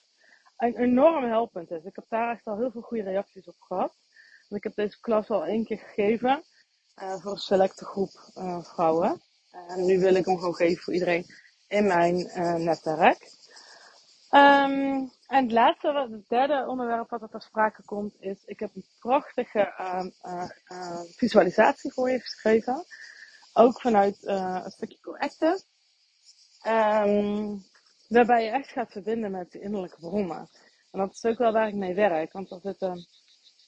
Een 0.57 0.77
enorm 0.77 1.25
helpend 1.25 1.71
is. 1.71 1.85
Ik 1.85 1.97
heb 1.97 2.05
daar 2.09 2.31
echt 2.31 2.47
al 2.47 2.57
heel 2.57 2.71
veel 2.71 2.81
goede 2.81 3.03
reacties 3.03 3.47
op 3.47 3.61
gehad. 3.61 3.95
ik 4.49 4.63
heb 4.63 4.75
deze 4.75 5.01
klas 5.01 5.29
al 5.31 5.45
één 5.45 5.65
keer 5.65 5.79
gegeven 5.79 6.45
uh, 7.03 7.15
voor 7.15 7.33
een 7.33 7.39
selecte 7.39 7.85
groep 7.85 8.31
uh, 8.35 8.63
vrouwen. 8.63 9.23
En 9.51 9.85
nu 9.85 9.99
wil 9.99 10.15
ik 10.15 10.25
hem 10.25 10.39
gewoon 10.39 10.55
geven 10.55 10.83
voor 10.83 10.93
iedereen 10.93 11.27
in 11.69 11.87
mijn 11.87 12.17
uh, 12.17 12.55
netwerk. 12.55 13.33
Um, 14.31 15.13
en 15.27 15.43
het 15.43 15.53
laatste, 15.53 16.09
het 16.11 16.29
derde 16.29 16.67
onderwerp 16.69 17.11
wat 17.11 17.23
er 17.23 17.29
ter 17.29 17.43
sprake 17.43 17.83
komt, 17.85 18.15
is 18.19 18.45
ik 18.45 18.61
heb 18.61 18.71
een 18.75 18.87
prachtige 18.99 19.75
uh, 19.79 21.01
visualisatie 21.17 21.93
voor 21.93 22.11
je 22.11 22.21
geschreven. 22.21 22.85
Ook 23.53 23.81
vanuit 23.81 24.19
een 24.21 24.71
stukje 24.71 25.01
Coactive. 25.01 25.63
Um, 26.67 27.65
waarbij 28.09 28.45
je 28.45 28.51
echt 28.51 28.69
gaat 28.69 28.93
verbinden 28.93 29.31
met 29.31 29.53
de 29.53 29.61
innerlijke 29.61 29.99
bronnen. 29.99 30.49
En 30.91 30.99
dat 30.99 31.13
is 31.13 31.25
ook 31.25 31.39
wel 31.39 31.53
waar 31.53 31.69
ik 31.69 31.75
mee 31.75 31.95
werk. 31.95 32.33
Want 32.33 32.51
er 32.51 32.61
zit, 32.63 32.83
um, 32.83 33.07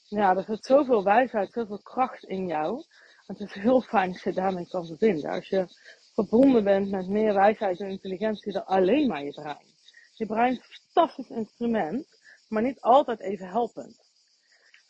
ja, 0.08 0.36
er 0.36 0.44
zit 0.44 0.64
zoveel 0.64 1.04
wijsheid, 1.04 1.52
zoveel 1.52 1.82
kracht 1.82 2.24
in 2.24 2.46
jou. 2.46 2.84
Het 3.26 3.40
is 3.40 3.52
heel 3.52 3.80
fijn 3.92 4.12
als 4.12 4.22
je 4.22 4.32
daarmee 4.32 4.68
kan 4.68 4.86
verbinden. 4.86 5.30
Als 5.30 5.48
je 5.48 5.66
verbonden 6.14 6.64
bent 6.64 6.90
met 6.90 7.08
meer 7.08 7.34
wijsheid 7.34 7.80
en 7.80 7.88
intelligentie 7.88 8.52
dan 8.52 8.66
alleen 8.66 9.08
maar 9.08 9.24
je 9.24 9.32
brein. 9.32 9.74
Je 10.14 10.26
brein 10.26 10.52
is 10.52 10.58
een 10.58 10.90
fantastisch 10.92 11.36
instrument, 11.36 12.06
maar 12.48 12.62
niet 12.62 12.80
altijd 12.80 13.20
even 13.20 13.48
helpend. 13.48 13.98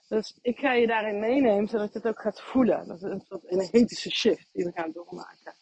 Dus 0.08 0.38
ik 0.42 0.58
ga 0.58 0.72
je 0.72 0.86
daarin 0.86 1.20
meenemen, 1.20 1.68
zodat 1.68 1.92
je 1.92 1.98
het 1.98 2.08
ook 2.08 2.20
gaat 2.20 2.40
voelen. 2.40 2.86
Dat 2.88 2.96
is 2.96 3.02
een 3.02 3.24
soort 3.28 3.44
energetische 3.44 4.10
shift 4.10 4.48
die 4.52 4.64
we 4.64 4.72
gaan 4.74 4.92
doormaken. 4.92 5.54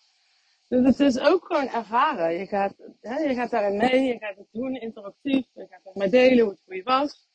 Dus 0.83 0.87
het 0.87 1.01
is 1.01 1.19
ook 1.19 1.47
gewoon 1.47 1.69
ervaren. 1.69 2.39
Je 2.39 2.47
gaat, 2.47 2.75
hè, 3.01 3.17
je 3.17 3.35
gaat 3.35 3.51
daarin 3.51 3.77
mee, 3.77 4.03
je 4.03 4.19
gaat 4.19 4.37
het 4.37 4.47
doen, 4.53 4.75
interactief. 4.75 5.47
Je 5.55 5.67
gaat 5.71 5.81
het 5.85 5.95
mee 5.95 6.09
delen 6.09 6.45
hoe 6.45 6.53
het 6.53 6.63
voor 6.65 6.75
je 6.75 6.83
was. 6.83 7.29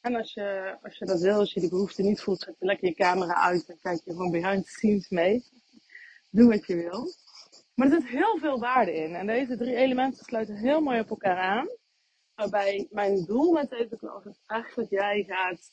En 0.00 0.14
als 0.14 0.32
je, 0.32 0.76
als 0.82 0.98
je 0.98 1.04
dat 1.04 1.20
wil, 1.20 1.38
als 1.38 1.52
je 1.52 1.60
die 1.60 1.68
behoefte 1.68 2.02
niet 2.02 2.20
voelt, 2.20 2.40
zet 2.40 2.56
je 2.58 2.64
lekker 2.64 2.88
je 2.88 2.94
camera 2.94 3.34
uit 3.34 3.68
en 3.68 3.78
kijk 3.80 4.00
je 4.04 4.10
gewoon 4.10 4.30
behind 4.30 4.64
the 4.64 4.70
scenes 4.70 5.08
mee. 5.08 5.44
Doe 6.30 6.48
wat 6.48 6.66
je 6.66 6.76
wil. 6.76 7.14
Maar 7.74 7.86
er 7.86 8.00
zit 8.00 8.10
heel 8.10 8.38
veel 8.38 8.58
waarde 8.58 8.94
in. 8.94 9.14
En 9.14 9.26
deze 9.26 9.56
drie 9.56 9.76
elementen 9.76 10.24
sluiten 10.24 10.56
heel 10.56 10.80
mooi 10.80 11.00
op 11.00 11.10
elkaar 11.10 11.38
aan. 11.38 11.68
Waarbij 12.34 12.86
mijn 12.90 13.24
doel 13.24 13.52
met 13.52 13.70
deze 13.70 13.96
klas 13.96 14.24
is 14.24 14.40
echt 14.46 14.76
dat 14.76 14.90
jij 14.90 15.24
gaat 15.28 15.70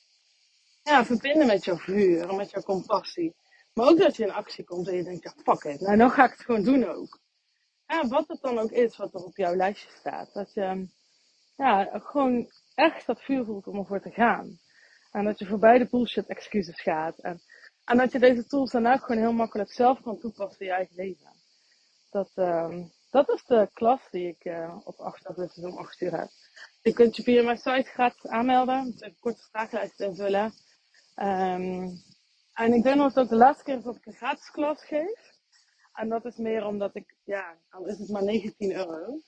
ja, 0.83 1.05
verbinden 1.05 1.47
met 1.47 1.65
jouw 1.65 1.77
vuur 1.77 2.35
met 2.35 2.51
jouw 2.51 2.61
compassie. 2.61 3.35
Maar 3.77 3.87
ook 3.87 3.97
dat 3.97 4.15
je 4.15 4.23
in 4.23 4.31
actie 4.31 4.63
komt 4.63 4.87
en 4.87 4.95
je 4.95 5.03
denkt, 5.03 5.23
ja 5.23 5.33
fuck 5.43 5.73
it, 5.73 5.79
nou 5.79 5.97
dan 5.97 6.11
ga 6.11 6.25
ik 6.25 6.31
het 6.31 6.41
gewoon 6.41 6.63
doen 6.63 6.85
ook. 6.87 7.19
Ja, 7.87 8.07
wat 8.07 8.27
het 8.27 8.41
dan 8.41 8.59
ook 8.59 8.71
is 8.71 8.97
wat 8.97 9.13
er 9.13 9.23
op 9.23 9.37
jouw 9.37 9.55
lijstje 9.55 9.89
staat. 9.99 10.33
Dat 10.33 10.53
je 10.53 10.87
ja, 11.57 11.89
gewoon 11.93 12.51
echt 12.75 13.05
dat 13.05 13.21
vuur 13.21 13.45
voelt 13.45 13.67
om 13.67 13.77
ervoor 13.77 14.01
te 14.01 14.11
gaan. 14.11 14.59
En 15.11 15.25
dat 15.25 15.39
je 15.39 15.45
voorbij 15.45 15.77
de 15.77 15.87
bullshit 15.89 16.27
excuses 16.27 16.81
gaat. 16.81 17.19
En, 17.19 17.41
en 17.83 17.97
dat 17.97 18.11
je 18.11 18.19
deze 18.19 18.45
tools 18.45 18.71
dan 18.71 18.87
ook 18.87 19.05
gewoon 19.05 19.21
heel 19.21 19.33
makkelijk 19.33 19.71
zelf 19.71 20.01
kan 20.01 20.19
toepassen 20.19 20.59
in 20.59 20.65
je 20.65 20.73
eigen 20.73 20.95
leven. 20.95 21.31
Dat, 22.09 22.31
um, 22.35 22.91
dat 23.11 23.29
is 23.29 23.43
de 23.45 23.69
klas 23.73 24.01
die 24.11 24.27
ik 24.27 24.45
uh, 24.45 24.77
op 24.83 24.99
8 24.99 25.25
augustus 25.25 25.63
om 25.63 25.77
8 25.77 26.01
uur 26.01 26.17
heb. 26.17 26.29
Je 26.81 26.93
kunt 26.93 27.15
je 27.15 27.23
via 27.23 27.43
mijn 27.43 27.57
site 27.57 27.89
gratis 27.89 28.27
aanmelden. 28.27 28.95
Een 28.99 29.17
korte 29.19 29.43
vragenlijst 29.51 29.99
invullen. 29.99 30.53
Um, 31.15 32.05
en 32.57 32.73
ik 32.73 32.83
denk 32.83 32.97
dat 32.97 33.15
het 33.15 33.29
de 33.29 33.35
laatste 33.35 33.63
keer 33.63 33.77
is 33.77 33.83
dat 33.83 33.95
ik 33.95 34.05
een 34.05 34.13
gratis 34.13 34.51
klas 34.51 34.83
geef. 34.83 35.35
En 35.93 36.09
dat 36.09 36.25
is 36.25 36.37
meer 36.37 36.65
omdat 36.65 36.95
ik, 36.95 37.15
ja, 37.23 37.57
dan 37.69 37.87
is 37.87 37.97
het 37.97 38.09
maar 38.09 38.23
19 38.23 38.73
euro. 38.73 39.21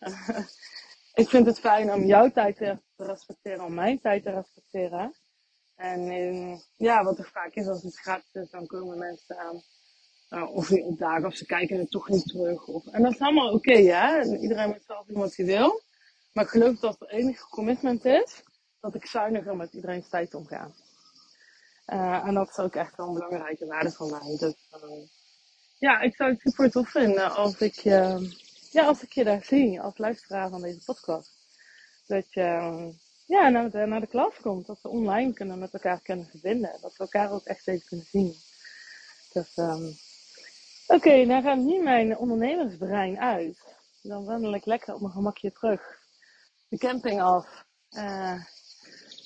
ik 1.21 1.29
vind 1.29 1.45
het 1.45 1.59
fijn 1.59 1.93
om 1.93 2.05
jouw 2.05 2.29
tijd 2.29 2.55
te 2.55 2.79
respecteren, 2.97 3.65
om 3.65 3.73
mijn 3.73 3.99
tijd 3.99 4.23
te 4.23 4.31
respecteren. 4.31 5.13
En 5.75 6.11
in, 6.11 6.61
ja, 6.75 7.03
wat 7.03 7.19
er 7.19 7.29
vaak 7.33 7.53
is 7.53 7.67
als 7.67 7.83
het 7.83 7.99
gratis 7.99 8.33
is, 8.33 8.49
dan 8.49 8.67
komen 8.67 8.97
mensen 8.97 9.37
aan. 9.37 9.61
Uh, 10.29 10.55
of 10.55 10.69
niet 10.69 10.83
opdagen, 10.83 11.25
of 11.25 11.35
ze 11.35 11.45
kijken 11.45 11.77
het 11.77 11.91
toch 11.91 12.09
niet 12.09 12.27
terug. 12.27 12.67
Of, 12.67 12.87
en 12.87 13.01
dat 13.01 13.11
is 13.11 13.19
allemaal 13.19 13.53
oké, 13.53 13.73
hè. 13.73 14.37
Iedereen 14.37 14.69
moet 14.69 14.83
zelf 14.85 15.05
wat 15.07 15.35
hij 15.35 15.45
wil. 15.45 15.81
Maar 16.33 16.43
ik 16.43 16.49
geloof 16.49 16.79
dat 16.79 16.99
het 16.99 17.09
enige 17.09 17.47
commitment 17.47 18.05
is, 18.05 18.43
dat 18.79 18.95
ik 18.95 19.05
zuiniger 19.05 19.55
met 19.55 19.73
iedereen's 19.73 20.09
tijd 20.09 20.33
omga. 20.33 20.71
Uh, 21.93 22.27
en 22.27 22.33
dat 22.33 22.49
is 22.49 22.57
ook 22.57 22.75
echt 22.75 22.95
wel 22.95 23.07
een 23.07 23.13
belangrijke 23.13 23.65
waarde 23.65 23.91
van 23.91 24.09
mij. 24.09 24.37
Dus 24.37 24.55
uh, 24.83 25.07
ja, 25.79 25.99
ik 26.01 26.15
zou 26.15 26.31
het 26.31 26.41
super 26.41 26.71
tof 26.71 26.89
vinden 26.89 27.31
als 27.35 27.57
ik, 27.57 27.85
uh, 27.85 28.31
ja, 28.71 28.85
als 28.85 29.03
ik 29.03 29.11
je 29.11 29.23
daar 29.23 29.43
zie 29.43 29.81
als 29.81 29.97
luisteraar 29.97 30.49
van 30.49 30.61
deze 30.61 30.83
podcast. 30.85 31.37
Dat 32.07 32.33
je 32.33 32.43
ja, 33.25 33.49
naar, 33.49 33.69
de, 33.69 33.85
naar 33.85 33.99
de 33.99 34.07
klas 34.07 34.33
komt. 34.41 34.65
Dat 34.65 34.81
we 34.81 34.89
online 34.89 35.33
kunnen 35.33 35.59
met 35.59 35.73
elkaar 35.73 36.01
kunnen 36.01 36.25
verbinden. 36.25 36.77
Dat 36.81 36.91
we 36.97 37.03
elkaar 37.03 37.31
ook 37.31 37.45
echt 37.45 37.67
even 37.67 37.87
kunnen 37.87 38.05
zien. 38.05 38.35
Dus 39.33 39.57
um, 39.57 39.97
oké, 40.87 41.25
dan 41.25 41.41
gaat 41.41 41.57
nu 41.57 41.83
mijn 41.83 42.17
ondernemersbrein 42.17 43.19
uit. 43.19 43.75
Dan 44.01 44.25
wandel 44.25 44.53
ik 44.53 44.65
lekker 44.65 44.93
op 44.93 45.01
mijn 45.01 45.13
gemakje 45.13 45.51
terug. 45.51 45.99
De 46.67 46.77
camping 46.77 47.21
af. 47.21 47.65
Uh, 47.91 48.43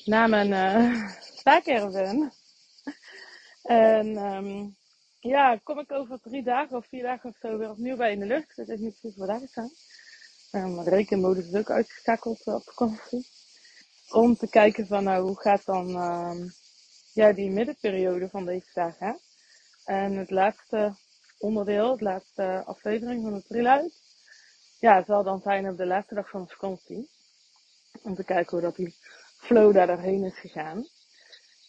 naar 0.05 0.29
mijn 0.29 0.51
uh. 0.81 2.29
En 3.63 4.17
um, 4.17 4.75
ja, 5.19 5.59
kom 5.63 5.79
ik 5.79 5.91
over 5.91 6.19
drie 6.21 6.43
dagen 6.43 6.77
of 6.77 6.85
vier 6.87 7.03
dagen 7.03 7.29
of 7.29 7.37
zo 7.41 7.57
weer 7.57 7.69
opnieuw 7.69 7.95
bij 7.95 8.11
in 8.11 8.19
de 8.19 8.25
lucht. 8.25 8.55
Dat 8.55 8.67
is 8.67 8.79
niet 8.79 8.99
precies 8.99 9.17
waar 9.17 9.27
dagen 9.27 9.47
staan. 9.47 9.71
Um, 10.51 10.83
de 10.83 10.89
rekenmodus 10.89 11.47
is 11.47 11.55
ook 11.55 11.69
uitgeschakeld 11.69 12.45
op 12.45 12.63
vakantie. 12.63 13.27
Om 14.09 14.35
te 14.35 14.49
kijken 14.49 14.87
van 14.87 15.03
nou, 15.03 15.25
hoe 15.25 15.41
gaat 15.41 15.65
dan 15.65 15.95
um, 15.95 16.53
ja, 17.13 17.33
die 17.33 17.51
middenperiode 17.51 18.29
van 18.29 18.45
deze 18.45 18.69
dagen. 18.73 19.19
En 19.85 20.17
het 20.17 20.29
laatste 20.29 20.95
onderdeel, 21.39 21.91
het 21.91 22.01
laatste 22.01 22.63
aflevering 22.65 23.21
van 23.21 23.33
de 23.33 23.43
triluid. 23.43 24.01
Ja, 24.79 24.95
het 24.95 25.05
zal 25.05 25.23
dan 25.23 25.41
zijn 25.41 25.69
op 25.69 25.77
de 25.77 25.85
laatste 25.85 26.15
dag 26.15 26.29
van 26.29 26.41
de 26.41 26.47
vakantie. 26.47 27.09
Om 28.01 28.15
te 28.15 28.23
kijken 28.23 28.51
hoe 28.51 28.61
dat 28.61 28.75
die 28.75 28.95
flow 29.37 29.73
daar 29.73 29.87
doorheen 29.87 30.23
is 30.23 30.39
gegaan. 30.39 30.87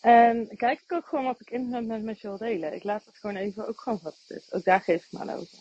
En 0.05 0.57
kijk 0.57 0.81
ik 0.81 0.93
ook 0.93 1.07
gewoon 1.07 1.25
wat 1.25 1.41
ik 1.41 1.51
internet 1.51 1.87
met, 1.87 2.03
met 2.03 2.21
je 2.21 2.29
wil 2.29 2.37
delen. 2.37 2.75
Ik 2.75 2.85
laat 2.85 3.05
het 3.05 3.19
gewoon 3.19 3.37
even 3.37 3.69
ook 3.69 3.81
gewoon 3.81 4.01
wat 4.03 4.17
het 4.27 4.37
is. 4.39 4.53
Ook 4.53 4.65
daar 4.65 4.81
geef 4.81 5.05
ik 5.05 5.13
maar 5.13 5.23
aan 5.23 5.37
over. 5.37 5.59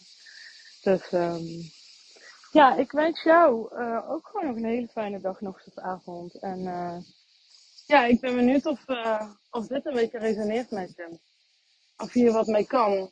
Dus 0.82 1.12
um, 1.12 1.72
ja, 2.52 2.76
ik 2.76 2.92
wens 2.92 3.24
jou 3.24 3.76
uh, 3.76 4.10
ook 4.10 4.28
gewoon 4.28 4.48
nog 4.48 4.56
een 4.56 4.66
hele 4.66 4.88
fijne 4.88 5.20
dag 5.20 5.42
nog 5.42 5.62
tot 5.62 5.80
avond. 5.80 6.40
En 6.40 6.60
uh, 6.60 6.98
ja, 7.86 8.06
ik 8.06 8.20
ben 8.20 8.36
benieuwd 8.36 8.66
of, 8.66 8.88
uh, 8.88 9.32
of 9.50 9.68
dit 9.68 9.86
een 9.86 9.94
beetje 9.94 10.20
resoneert 10.20 10.72
met 10.72 10.96
je. 10.96 11.20
Of 11.98 12.14
je 12.14 12.32
wat 12.32 12.48
mee 12.48 12.68
kan. 12.68 13.12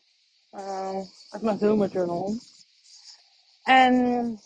uit 1.30 1.42
mijn 1.42 1.58
zomerjournal. 1.58 2.36
En 3.64 4.40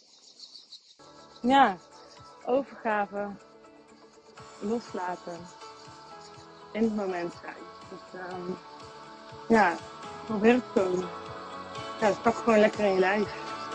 ja, 1.41 1.77
overgave, 2.45 3.35
loslaten 4.61 5.64
in 6.75 6.83
het 6.83 6.95
moment 6.95 7.33
zijn. 7.41 7.55
Dus 7.89 8.21
um, 8.31 8.57
ja, 9.47 9.75
probeer 10.25 10.53
het 10.53 10.63
gewoon. 10.73 11.05
Ja, 11.99 12.07
het 12.07 12.21
pakt 12.21 12.37
gewoon 12.37 12.59
lekker 12.59 12.85
in 12.85 12.93
je 12.93 12.99
lijf. 12.99 13.27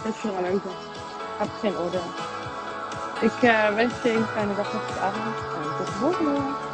Dat 0.05 0.15
is 0.15 0.23
er 0.23 0.31
over. 0.31 0.71
Heb 1.39 1.49
geen 1.61 1.77
oordeel. 1.77 2.11
Ik 3.21 3.43
uh, 3.43 3.75
wens 3.75 4.03
je 4.03 4.13
een 4.13 4.27
fijne 4.27 4.55
dag 4.55 4.75
of 4.75 4.99
avond 4.99 5.37
en 5.37 5.77
tot 5.77 5.87
de 5.87 5.93
volgende. 5.93 6.70